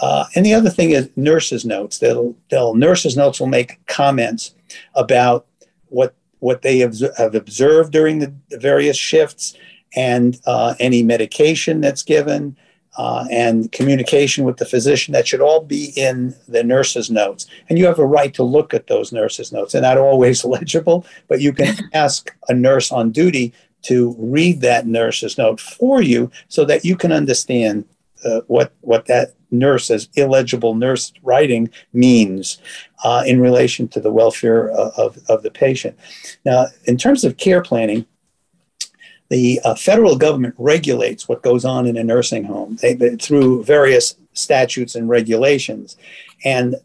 [0.00, 1.98] Uh, and the other thing is nurses' notes.
[1.98, 4.54] They'll, they'll nurses' notes will make comments
[4.94, 5.47] about
[5.88, 9.56] what what they have, have observed during the, the various shifts
[9.96, 12.56] and uh, any medication that's given
[12.96, 17.46] uh, and communication with the physician that should all be in the nurse's notes.
[17.68, 19.72] And you have a right to look at those nurse's notes.
[19.72, 24.86] They're not always legible but you can ask a nurse on duty to read that
[24.86, 27.84] nurse's note for you so that you can understand
[28.24, 32.58] uh, what what that nurse as illegible nurse writing means
[33.04, 35.98] uh, in relation to the welfare of, of, of, the patient.
[36.44, 38.06] Now, in terms of care planning,
[39.28, 43.64] the uh, federal government regulates what goes on in a nursing home they, they, through
[43.64, 45.96] various statutes and regulations,
[46.44, 46.76] and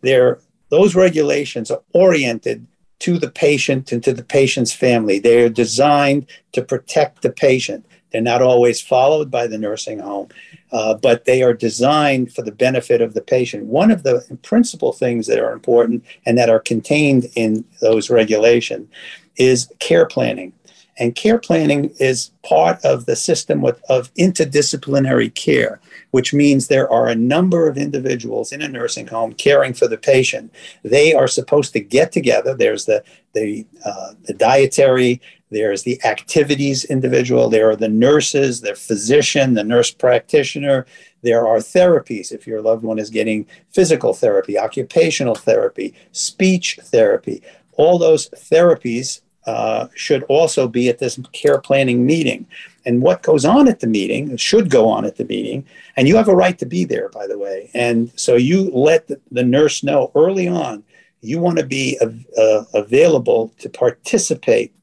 [0.70, 2.68] those regulations are oriented
[3.00, 5.20] to the patient and to the patient's family.
[5.20, 7.86] They are designed to protect the patient.
[8.14, 10.30] They're not always followed by the nursing home
[10.74, 13.66] uh, but they are designed for the benefit of the patient.
[13.66, 18.90] One of the principal things that are important and that are contained in those regulations
[19.38, 20.52] is care planning.
[20.98, 25.80] And care planning is part of the system of, of interdisciplinary care,
[26.12, 29.98] which means there are a number of individuals in a nursing home caring for the
[29.98, 30.52] patient.
[30.84, 32.56] They are supposed to get together.
[32.56, 35.20] There's the, the, uh, the dietary
[35.54, 40.86] there's the activities individual, there are the nurses, the physician, the nurse practitioner.
[41.22, 47.42] There are therapies if your loved one is getting physical therapy, occupational therapy, speech therapy.
[47.74, 52.48] All those therapies uh, should also be at this care planning meeting.
[52.86, 55.66] And what goes on at the meeting should go on at the meeting.
[55.96, 57.70] And you have a right to be there, by the way.
[57.74, 60.84] And so you let the, nurse know early on
[61.24, 61.98] you want to be
[62.38, 64.74] uh, available to participate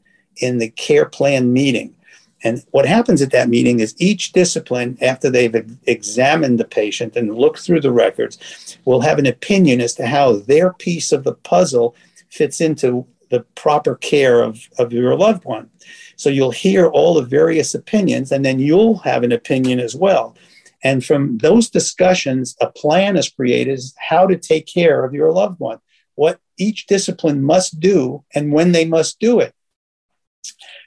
[0.40, 1.94] in the care plan meeting.
[2.42, 7.36] And what happens at that meeting is each discipline, after they've examined the patient and
[7.36, 11.34] looked through the records, will have an opinion as to how their piece of the
[11.34, 11.94] puzzle
[12.30, 15.70] fits into the proper care of, of your loved one.
[16.16, 20.34] So you'll hear all the various opinions, and then you'll have an opinion as well.
[20.82, 25.30] And from those discussions, a plan is created as how to take care of your
[25.30, 25.78] loved one,
[26.14, 29.54] what each discipline must do, and when they must do it.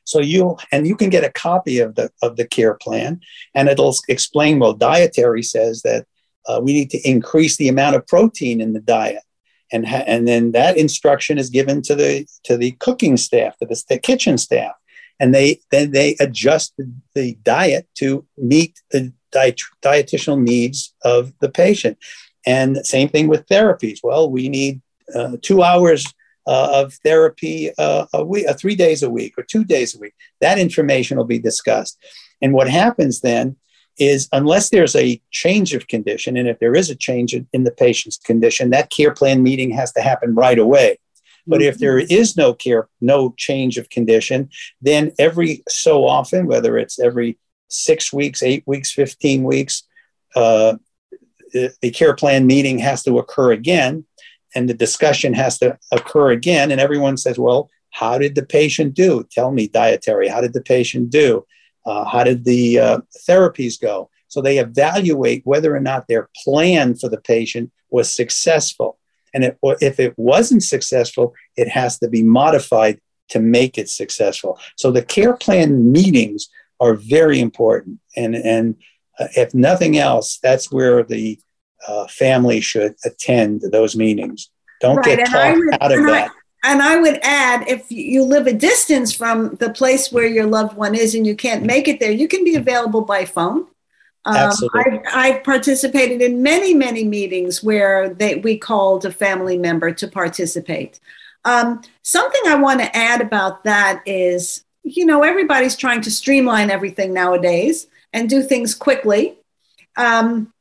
[0.05, 3.21] So you and you can get a copy of the of the care plan,
[3.55, 4.59] and it'll explain.
[4.59, 6.05] Well, dietary says that
[6.47, 9.23] uh, we need to increase the amount of protein in the diet,
[9.71, 13.65] and ha- and then that instruction is given to the to the cooking staff, to
[13.65, 14.73] the, the kitchen staff,
[15.19, 21.33] and they then they adjust the, the diet to meet the diet, dietitial needs of
[21.39, 21.97] the patient.
[22.45, 23.99] And same thing with therapies.
[24.03, 24.81] Well, we need
[25.15, 26.05] uh, two hours
[26.45, 30.13] of therapy uh, a week, uh, three days a week or two days a week.
[30.41, 31.97] That information will be discussed.
[32.41, 33.55] And what happens then
[33.97, 37.71] is, unless there's a change of condition, and if there is a change in the
[37.71, 40.97] patient's condition, that care plan meeting has to happen right away.
[41.45, 44.49] But if there is no care, no change of condition,
[44.81, 47.37] then every so often, whether it's every
[47.67, 49.83] six weeks, eight weeks, 15 weeks,
[50.35, 50.75] uh,
[51.53, 54.05] the care plan meeting has to occur again
[54.55, 56.71] and the discussion has to occur again.
[56.71, 59.25] And everyone says, well, how did the patient do?
[59.31, 61.45] Tell me, dietary, how did the patient do?
[61.85, 64.09] Uh, how did the uh, therapies go?
[64.27, 68.97] So they evaluate whether or not their plan for the patient was successful.
[69.33, 72.99] And it, if it wasn't successful, it has to be modified
[73.29, 74.59] to make it successful.
[74.75, 76.49] So the care plan meetings
[76.79, 77.99] are very important.
[78.15, 78.75] And, and
[79.19, 81.39] uh, if nothing else, that's where the
[81.87, 84.49] uh, family should attend those meetings.
[84.81, 85.17] Don't right.
[85.17, 86.31] get talked would, out of that.
[86.31, 90.45] I, and I would add, if you live a distance from the place where your
[90.45, 93.67] loved one is and you can't make it there, you can be available by phone.
[94.25, 94.81] Um, Absolutely.
[94.81, 100.07] I've, I've, participated in many, many meetings where they, we called a family member to
[100.07, 101.01] participate.
[101.43, 106.69] Um, something I want to add about that is, you know, everybody's trying to streamline
[106.69, 109.37] everything nowadays and do things quickly.
[109.97, 110.52] Um,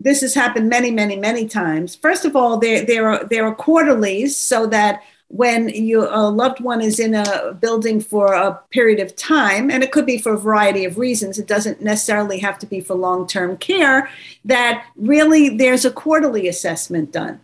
[0.00, 1.94] this has happened many, many, many times.
[1.94, 6.80] First of all, there, there, are, there are quarterlies so that when your loved one
[6.80, 10.38] is in a building for a period of time, and it could be for a
[10.38, 14.08] variety of reasons, it doesn't necessarily have to be for long term care,
[14.44, 17.40] that really there's a quarterly assessment done.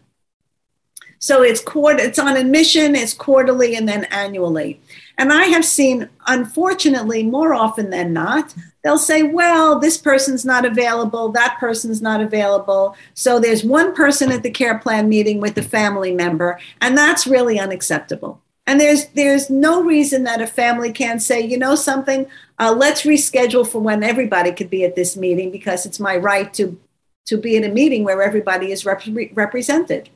[1.18, 4.80] So it's quarter, it's on admission, it's quarterly, and then annually.
[5.18, 10.64] And I have seen, unfortunately, more often than not, they'll say, well, this person's not
[10.64, 12.96] available, that person's not available.
[13.14, 17.26] So there's one person at the care plan meeting with a family member, and that's
[17.26, 18.40] really unacceptable.
[18.66, 22.26] And there's there's no reason that a family can't say, you know, something.
[22.58, 26.52] Uh, let's reschedule for when everybody could be at this meeting because it's my right
[26.54, 26.78] to
[27.26, 29.02] to be in a meeting where everybody is rep-
[29.32, 30.10] represented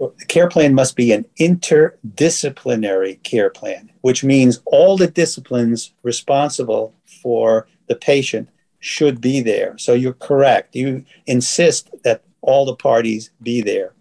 [0.00, 6.94] the care plan must be an interdisciplinary care plan, which means all the disciplines responsible
[7.22, 9.76] for the patient should be there.
[9.76, 10.76] So you're correct.
[10.76, 13.92] You insist that all the parties be there.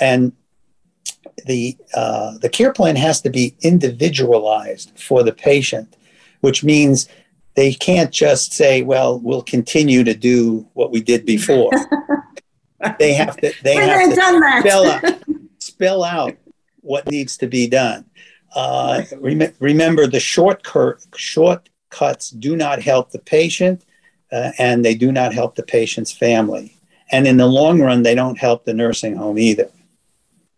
[0.00, 0.32] And
[1.46, 5.96] the, uh, the care plan has to be individualized for the patient,
[6.40, 7.08] which means
[7.54, 11.70] they can't just say, well, we'll continue to do what we did before.
[12.98, 15.22] they have to, they have to spell out,
[15.60, 16.36] spell out
[16.80, 18.04] what needs to be done.
[18.52, 23.84] Uh, rem- remember, the shortcut, shortcuts do not help the patient
[24.32, 26.76] uh, and they do not help the patient's family.
[27.10, 29.70] And in the long run, they don't help the nursing home either.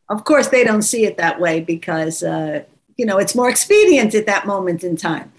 [0.09, 2.65] Of course, they don't see it that way because, uh,
[2.97, 5.33] you know, it's more expedient at that moment in time.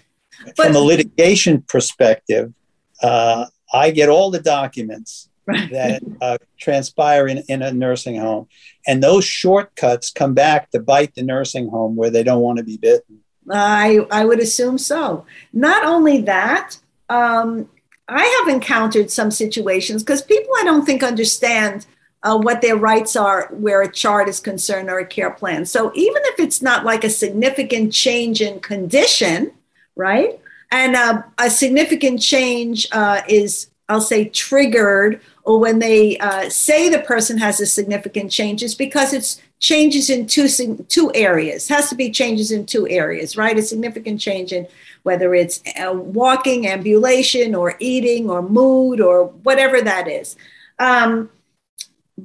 [0.56, 2.54] But, From a litigation perspective,
[3.02, 8.48] uh, I get all the documents that uh, transpire in, in a nursing home.
[8.86, 12.64] And those shortcuts come back to bite the nursing home where they don't want to
[12.64, 13.21] be bitten.
[13.50, 15.26] I, I would assume so.
[15.52, 16.78] Not only that,
[17.08, 17.68] um,
[18.08, 21.86] I have encountered some situations because people I don't think understand
[22.22, 25.66] uh, what their rights are where a chart is concerned or a care plan.
[25.66, 29.52] So even if it's not like a significant change in condition,
[29.96, 30.38] right?
[30.70, 36.88] And uh, a significant change uh, is, I'll say, triggered or when they uh, say
[36.88, 40.48] the person has a significant change, it's because it's changes in two,
[40.88, 41.68] two areas.
[41.68, 43.56] Has to be changes in two areas, right?
[43.56, 44.66] A significant change in
[45.04, 50.36] whether it's uh, walking, ambulation, or eating, or mood, or whatever that is.
[50.78, 51.30] Um,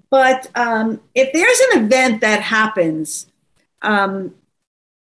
[0.09, 3.27] but um, if there's an event that happens,
[3.81, 4.35] um,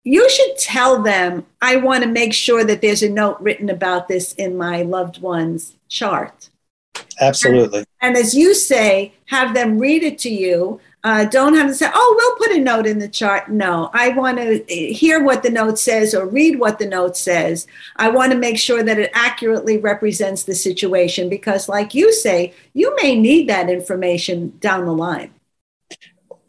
[0.03, 4.09] you should tell them, I want to make sure that there's a note written about
[4.09, 6.51] this in my loved one's chart
[7.21, 7.79] Absolutely.
[7.79, 10.81] And, and as you say, have them read it to you.
[11.05, 13.51] Uh, don't have to say, oh, we'll put a note in the chart.
[13.51, 17.67] No, I want to hear what the note says or read what the note says.
[17.97, 22.55] I want to make sure that it accurately represents the situation because, like you say,
[22.73, 25.33] you may need that information down the line.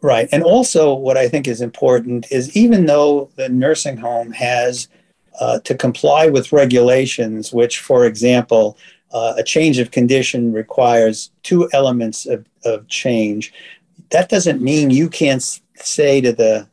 [0.00, 0.28] Right.
[0.30, 4.86] And also, what I think is important is even though the nursing home has
[5.40, 8.76] uh, to comply with regulations, which, for example,
[9.12, 13.52] uh, a change of condition requires two elements of, of change.
[14.10, 15.42] That doesn't mean you can't
[15.76, 16.68] say to the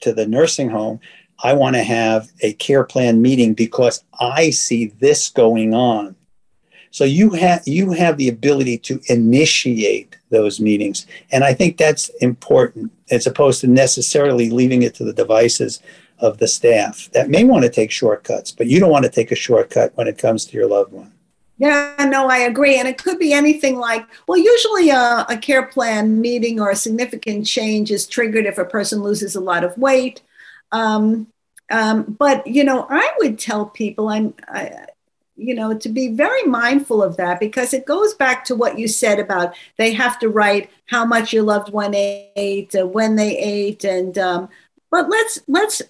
[0.00, 1.00] to the nursing home,
[1.42, 6.16] I want to have a care plan meeting because I see this going on.
[6.90, 12.08] So you have you have the ability to initiate those meetings, and I think that's
[12.20, 15.80] important as opposed to necessarily leaving it to the devices
[16.18, 19.30] of the staff that may want to take shortcuts, but you don't want to take
[19.30, 21.12] a shortcut when it comes to your loved one.
[21.60, 22.78] Yeah, no, I agree.
[22.78, 26.74] And it could be anything like, well, usually a, a, care plan meeting or a
[26.74, 30.22] significant change is triggered if a person loses a lot of weight.
[30.72, 31.26] Um,
[31.70, 34.86] um, but, you know, I would tell people, I'm, I,
[35.36, 38.88] you know, to be very mindful of that because it goes back to what you
[38.88, 43.36] said about they have to write how much your loved one ate, uh, when they
[43.36, 44.48] ate, and um,
[44.90, 45.82] but let's let's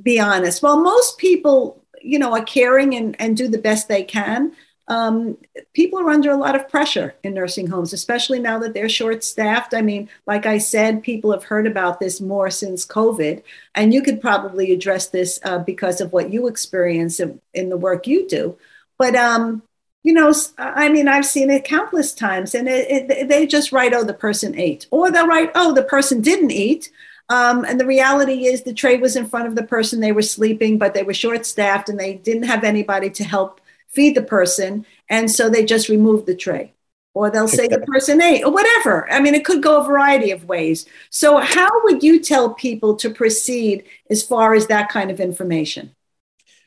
[0.00, 0.62] be honest.
[0.62, 4.52] Well, most people, you know, are caring and, and do the best they can
[4.88, 5.38] um,
[5.72, 9.24] people are under a lot of pressure in nursing homes, especially now that they're short
[9.24, 9.72] staffed.
[9.72, 13.42] I mean, like I said, people have heard about this more since COVID,
[13.74, 17.78] and you could probably address this uh, because of what you experience in, in the
[17.78, 18.58] work you do.
[18.98, 19.62] But, um,
[20.02, 23.94] you know, I mean, I've seen it countless times, and it, it, they just write,
[23.94, 26.90] oh, the person ate, or they'll write, oh, the person didn't eat.
[27.30, 30.20] Um, and the reality is the tray was in front of the person, they were
[30.20, 33.62] sleeping, but they were short staffed and they didn't have anybody to help
[33.94, 34.84] feed the person.
[35.08, 36.72] And so they just remove the tray.
[37.14, 39.08] Or they'll say the person ate, or whatever.
[39.08, 40.84] I mean, it could go a variety of ways.
[41.10, 45.94] So, how would you tell people to proceed as far as that kind of information?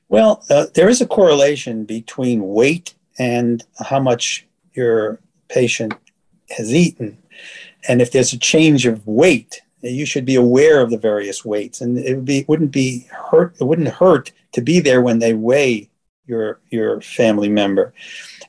[0.08, 5.20] Well, uh, there is a correlation between weight and how much your
[5.50, 5.94] patient
[6.52, 7.18] has eaten.
[7.90, 11.82] And if there's a change of weight, you should be aware of the various weights.
[11.82, 15.34] And it would be, wouldn't be hurt, it wouldn't hurt to be there when they
[15.34, 15.90] weigh
[16.28, 17.94] your your family member.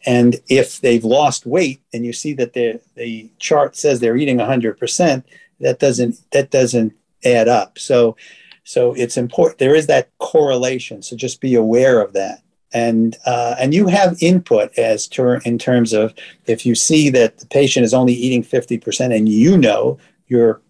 [0.05, 5.25] And if they've lost weight and you see that the chart says they're eating 100%,
[5.61, 7.79] that doesn't that doesn't add up.
[7.79, 8.17] So
[8.65, 9.59] so it's important.
[9.59, 11.03] There is that correlation.
[11.03, 12.43] So just be aware of that.
[12.75, 16.13] And uh, and you have input as ter- in terms of
[16.47, 20.61] if you see that the patient is only eating 50% and you know your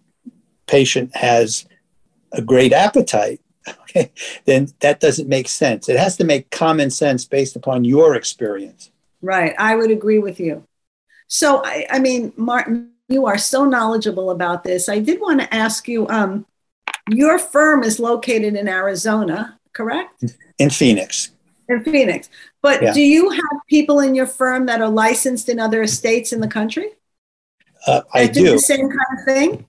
[0.65, 1.65] patient has
[2.31, 4.11] a great appetite okay,
[4.45, 5.89] then that doesn't make sense.
[5.89, 8.91] It has to make common sense based upon your experience.
[9.21, 9.53] Right.
[9.57, 10.63] I would agree with you.
[11.27, 14.87] So, I, I mean, Martin, you are so knowledgeable about this.
[14.87, 16.45] I did want to ask you um,
[17.09, 20.23] your firm is located in Arizona, correct?
[20.57, 21.31] In Phoenix.
[21.67, 22.29] In Phoenix.
[22.61, 22.93] But yeah.
[22.93, 26.47] do you have people in your firm that are licensed in other states in the
[26.47, 26.91] country?
[27.85, 28.45] Uh, I do.
[28.45, 28.51] do.
[28.51, 29.65] The same kind of thing?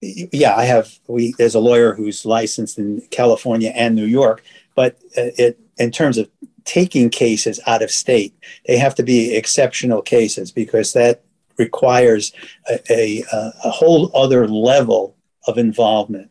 [0.00, 0.98] Yeah, I have.
[1.08, 4.42] We there's a lawyer who's licensed in California and New York,
[4.74, 6.28] but uh, it in terms of
[6.64, 8.34] taking cases out of state,
[8.66, 11.24] they have to be exceptional cases because that
[11.58, 12.32] requires
[12.68, 13.24] a, a,
[13.64, 16.30] a whole other level of involvement.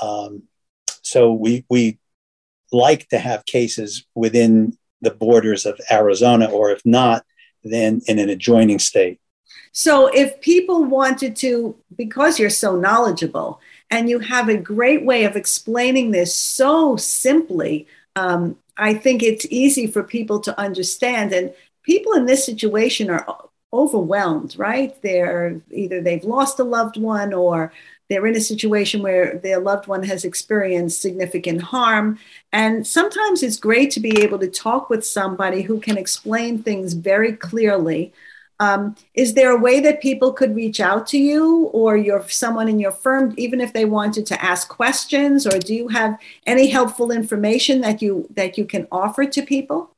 [0.00, 0.44] Um,
[1.02, 1.98] so we we
[2.72, 7.24] like to have cases within the borders of Arizona, or if not,
[7.64, 9.19] then in an adjoining state.
[9.72, 13.60] So if people wanted to, because you're so knowledgeable
[13.90, 19.46] and you have a great way of explaining this so simply, um, I think it's
[19.50, 21.32] easy for people to understand.
[21.32, 23.26] And people in this situation are
[23.72, 25.00] overwhelmed, right?
[25.02, 27.72] They're either they've lost a loved one or
[28.08, 32.18] they're in a situation where their loved one has experienced significant harm.
[32.52, 36.94] And sometimes it's great to be able to talk with somebody who can explain things
[36.94, 38.12] very clearly
[38.60, 42.68] um, is there a way that people could reach out to you or your someone
[42.68, 46.68] in your firm, even if they wanted to ask questions, or do you have any
[46.68, 49.96] helpful information that you that you can offer to people?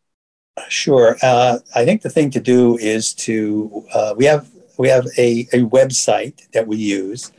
[0.69, 1.17] Sure.
[1.23, 4.49] Uh, I think the thing to do is to uh, we have
[4.79, 7.33] we have a, a website that we use,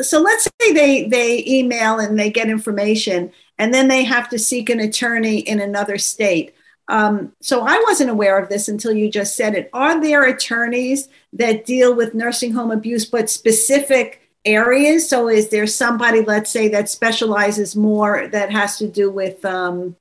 [0.00, 4.38] so let's say they, they email and they get information, and then they have to
[4.38, 6.54] seek an attorney in another state.
[6.88, 9.70] Um, so I wasn't aware of this until you just said it.
[9.72, 15.08] Are there attorneys that deal with nursing home abuse, but specific areas?
[15.08, 19.96] So is there somebody, let's say, that specializes more that has to do with um,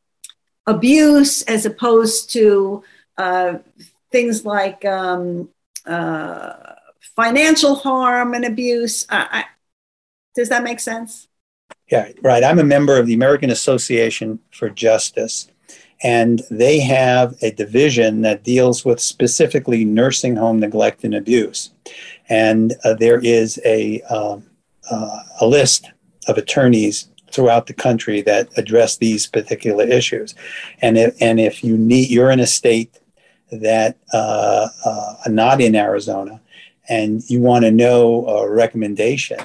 [0.68, 2.84] abuse as opposed to
[3.18, 3.56] uh,
[4.12, 5.49] things like um,
[5.88, 6.53] uh,
[7.16, 9.08] financial harm and abuse?
[9.10, 9.45] I,
[10.36, 11.28] does that make sense?
[11.90, 12.44] Yeah, right.
[12.44, 15.50] I'm a member of the American Association for Justice
[16.04, 21.72] and they have a division that deals with specifically nursing home neglect and abuse.
[22.28, 24.40] And uh, there is a, uh,
[24.92, 25.92] uh, a list
[26.28, 30.36] of attorneys throughout the country that address these particular issues.
[30.82, 33.00] And if, and if you need, you're in a state
[33.52, 36.42] that uh, uh, not in Arizona,
[36.90, 39.40] and you want to know a recommendation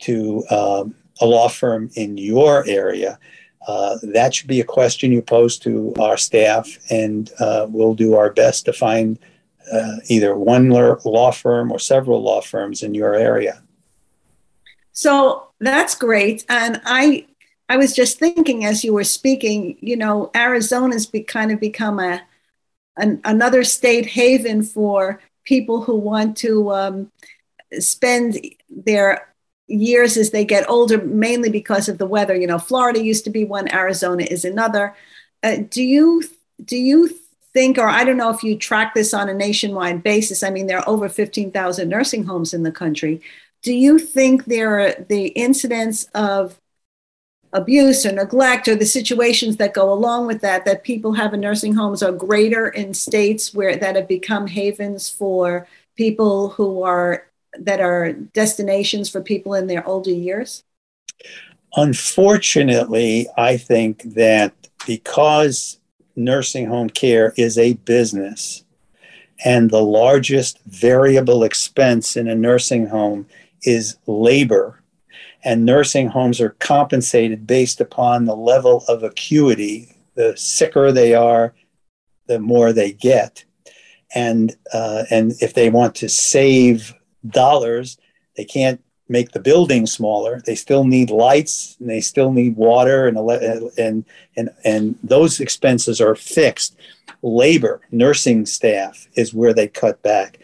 [0.00, 3.18] to um, a law firm in your area,
[3.66, 8.14] uh, that should be a question you pose to our staff, and uh, we'll do
[8.14, 9.18] our best to find
[9.72, 13.62] uh, either one law firm or several law firms in your area.
[14.92, 17.26] So that's great, and I
[17.68, 21.98] I was just thinking as you were speaking, you know, Arizona's be, kind of become
[21.98, 22.22] a
[22.96, 27.10] an, another state haven for people who want to um,
[27.78, 28.38] spend
[28.68, 29.33] their
[29.66, 32.34] years as they get older, mainly because of the weather.
[32.34, 34.94] You know, Florida used to be one, Arizona is another.
[35.42, 36.22] Uh, do you
[36.64, 37.10] do you
[37.52, 40.42] think, or I don't know if you track this on a nationwide basis?
[40.42, 43.20] I mean, there are over fifteen thousand nursing homes in the country.
[43.62, 46.60] Do you think there are the incidents of
[47.54, 51.40] abuse or neglect or the situations that go along with that that people have in
[51.40, 57.28] nursing homes are greater in states where that have become havens for people who are
[57.58, 60.64] that are destinations for people in their older years?
[61.76, 64.52] Unfortunately, I think that
[64.86, 65.80] because
[66.16, 68.64] nursing home care is a business
[69.44, 73.26] and the largest variable expense in a nursing home
[73.62, 74.80] is labor,
[75.42, 79.96] and nursing homes are compensated based upon the level of acuity.
[80.14, 81.54] The sicker they are,
[82.26, 83.44] the more they get.
[84.14, 86.94] And, uh, and if they want to save
[87.26, 87.98] dollars.
[88.36, 90.42] They can't make the building smaller.
[90.44, 93.18] They still need lights and they still need water and
[93.78, 94.04] and
[94.36, 96.76] and and those expenses are fixed.
[97.22, 100.38] Labor, nursing staff is where they cut back.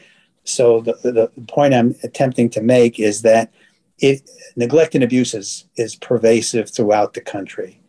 [0.45, 3.53] So the, the point I'm attempting to make is that
[3.99, 7.81] it, neglect and abuse is, is pervasive throughout the country.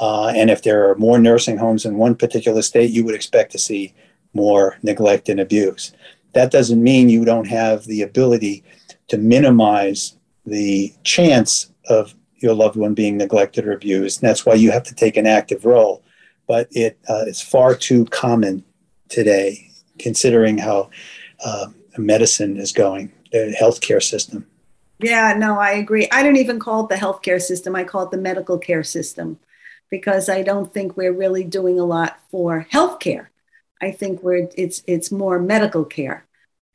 [0.00, 3.50] Uh, and if there are more nursing homes in one particular state, you would expect
[3.52, 3.92] to see
[4.32, 5.92] more neglect and abuse
[6.32, 8.64] that doesn't mean you don't have the ability
[9.08, 10.16] to minimize
[10.46, 14.22] the chance of your loved one being neglected or abused.
[14.22, 16.02] And that's why you have to take an active role.
[16.46, 18.64] But it uh, is far too common
[19.08, 20.90] today, considering how
[21.44, 21.66] uh,
[21.96, 24.46] medicine is going, the healthcare system.
[25.00, 26.08] Yeah, no, I agree.
[26.10, 27.76] I don't even call it the healthcare system.
[27.76, 29.38] I call it the medical care system
[29.90, 33.28] because I don't think we're really doing a lot for healthcare.
[33.80, 36.24] I think we're it's it's more medical care,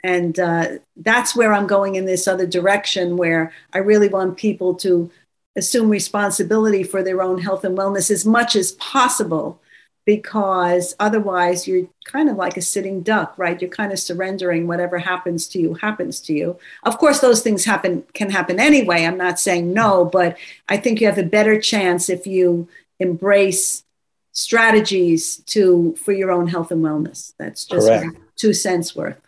[0.03, 4.75] and uh, that's where I'm going in this other direction where I really want people
[4.75, 5.11] to
[5.55, 9.59] assume responsibility for their own health and wellness as much as possible
[10.05, 13.61] because otherwise you're kind of like a sitting duck right?
[13.61, 16.57] You're kind of surrendering whatever happens to you happens to you.
[16.83, 19.05] Of course those things happen can happen anyway.
[19.05, 20.37] I'm not saying no but
[20.67, 22.67] i think you have a better chance if you
[22.99, 23.83] embrace
[24.33, 27.33] strategies to for your own health and wellness.
[27.37, 27.89] That's just
[28.35, 29.19] two cents worth.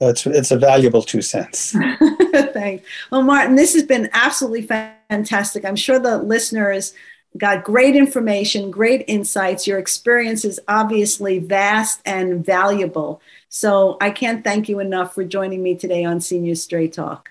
[0.00, 1.70] It's, it's a valuable two cents.
[2.32, 2.84] Thanks.
[3.10, 5.64] Well, Martin, this has been absolutely fantastic.
[5.64, 6.92] I'm sure the listeners
[7.38, 9.66] got great information, great insights.
[9.66, 13.22] Your experience is obviously vast and valuable.
[13.48, 17.30] So I can't thank you enough for joining me today on Senior Straight Talk.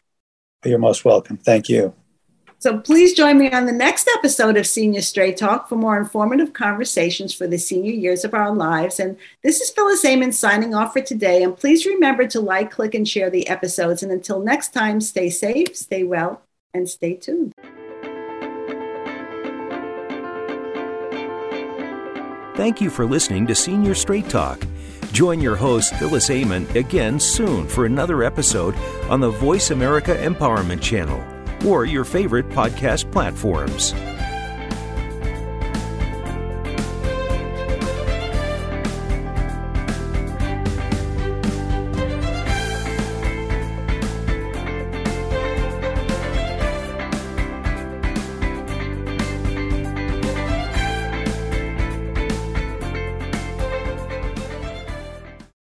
[0.64, 1.38] You're most welcome.
[1.38, 1.94] Thank you.
[2.58, 6.54] So please join me on the next episode of Senior Straight Talk for more informative
[6.54, 9.00] conversations for the senior years of our lives.
[9.00, 11.44] And this is Phyllis Amon signing off for today.
[11.44, 14.04] And please remember to like, click, and share the episodes.
[14.04, 16.42] And until next time, stay safe, stay well,
[16.74, 17.52] and stay tuned.
[22.56, 24.66] Thank you for listening to Senior Straight Talk.
[25.12, 28.76] Join your host, Phyllis Amon, again soon for another episode
[29.10, 31.35] on the Voice America Empowerment Channel
[31.66, 33.94] or your favorite podcast platforms.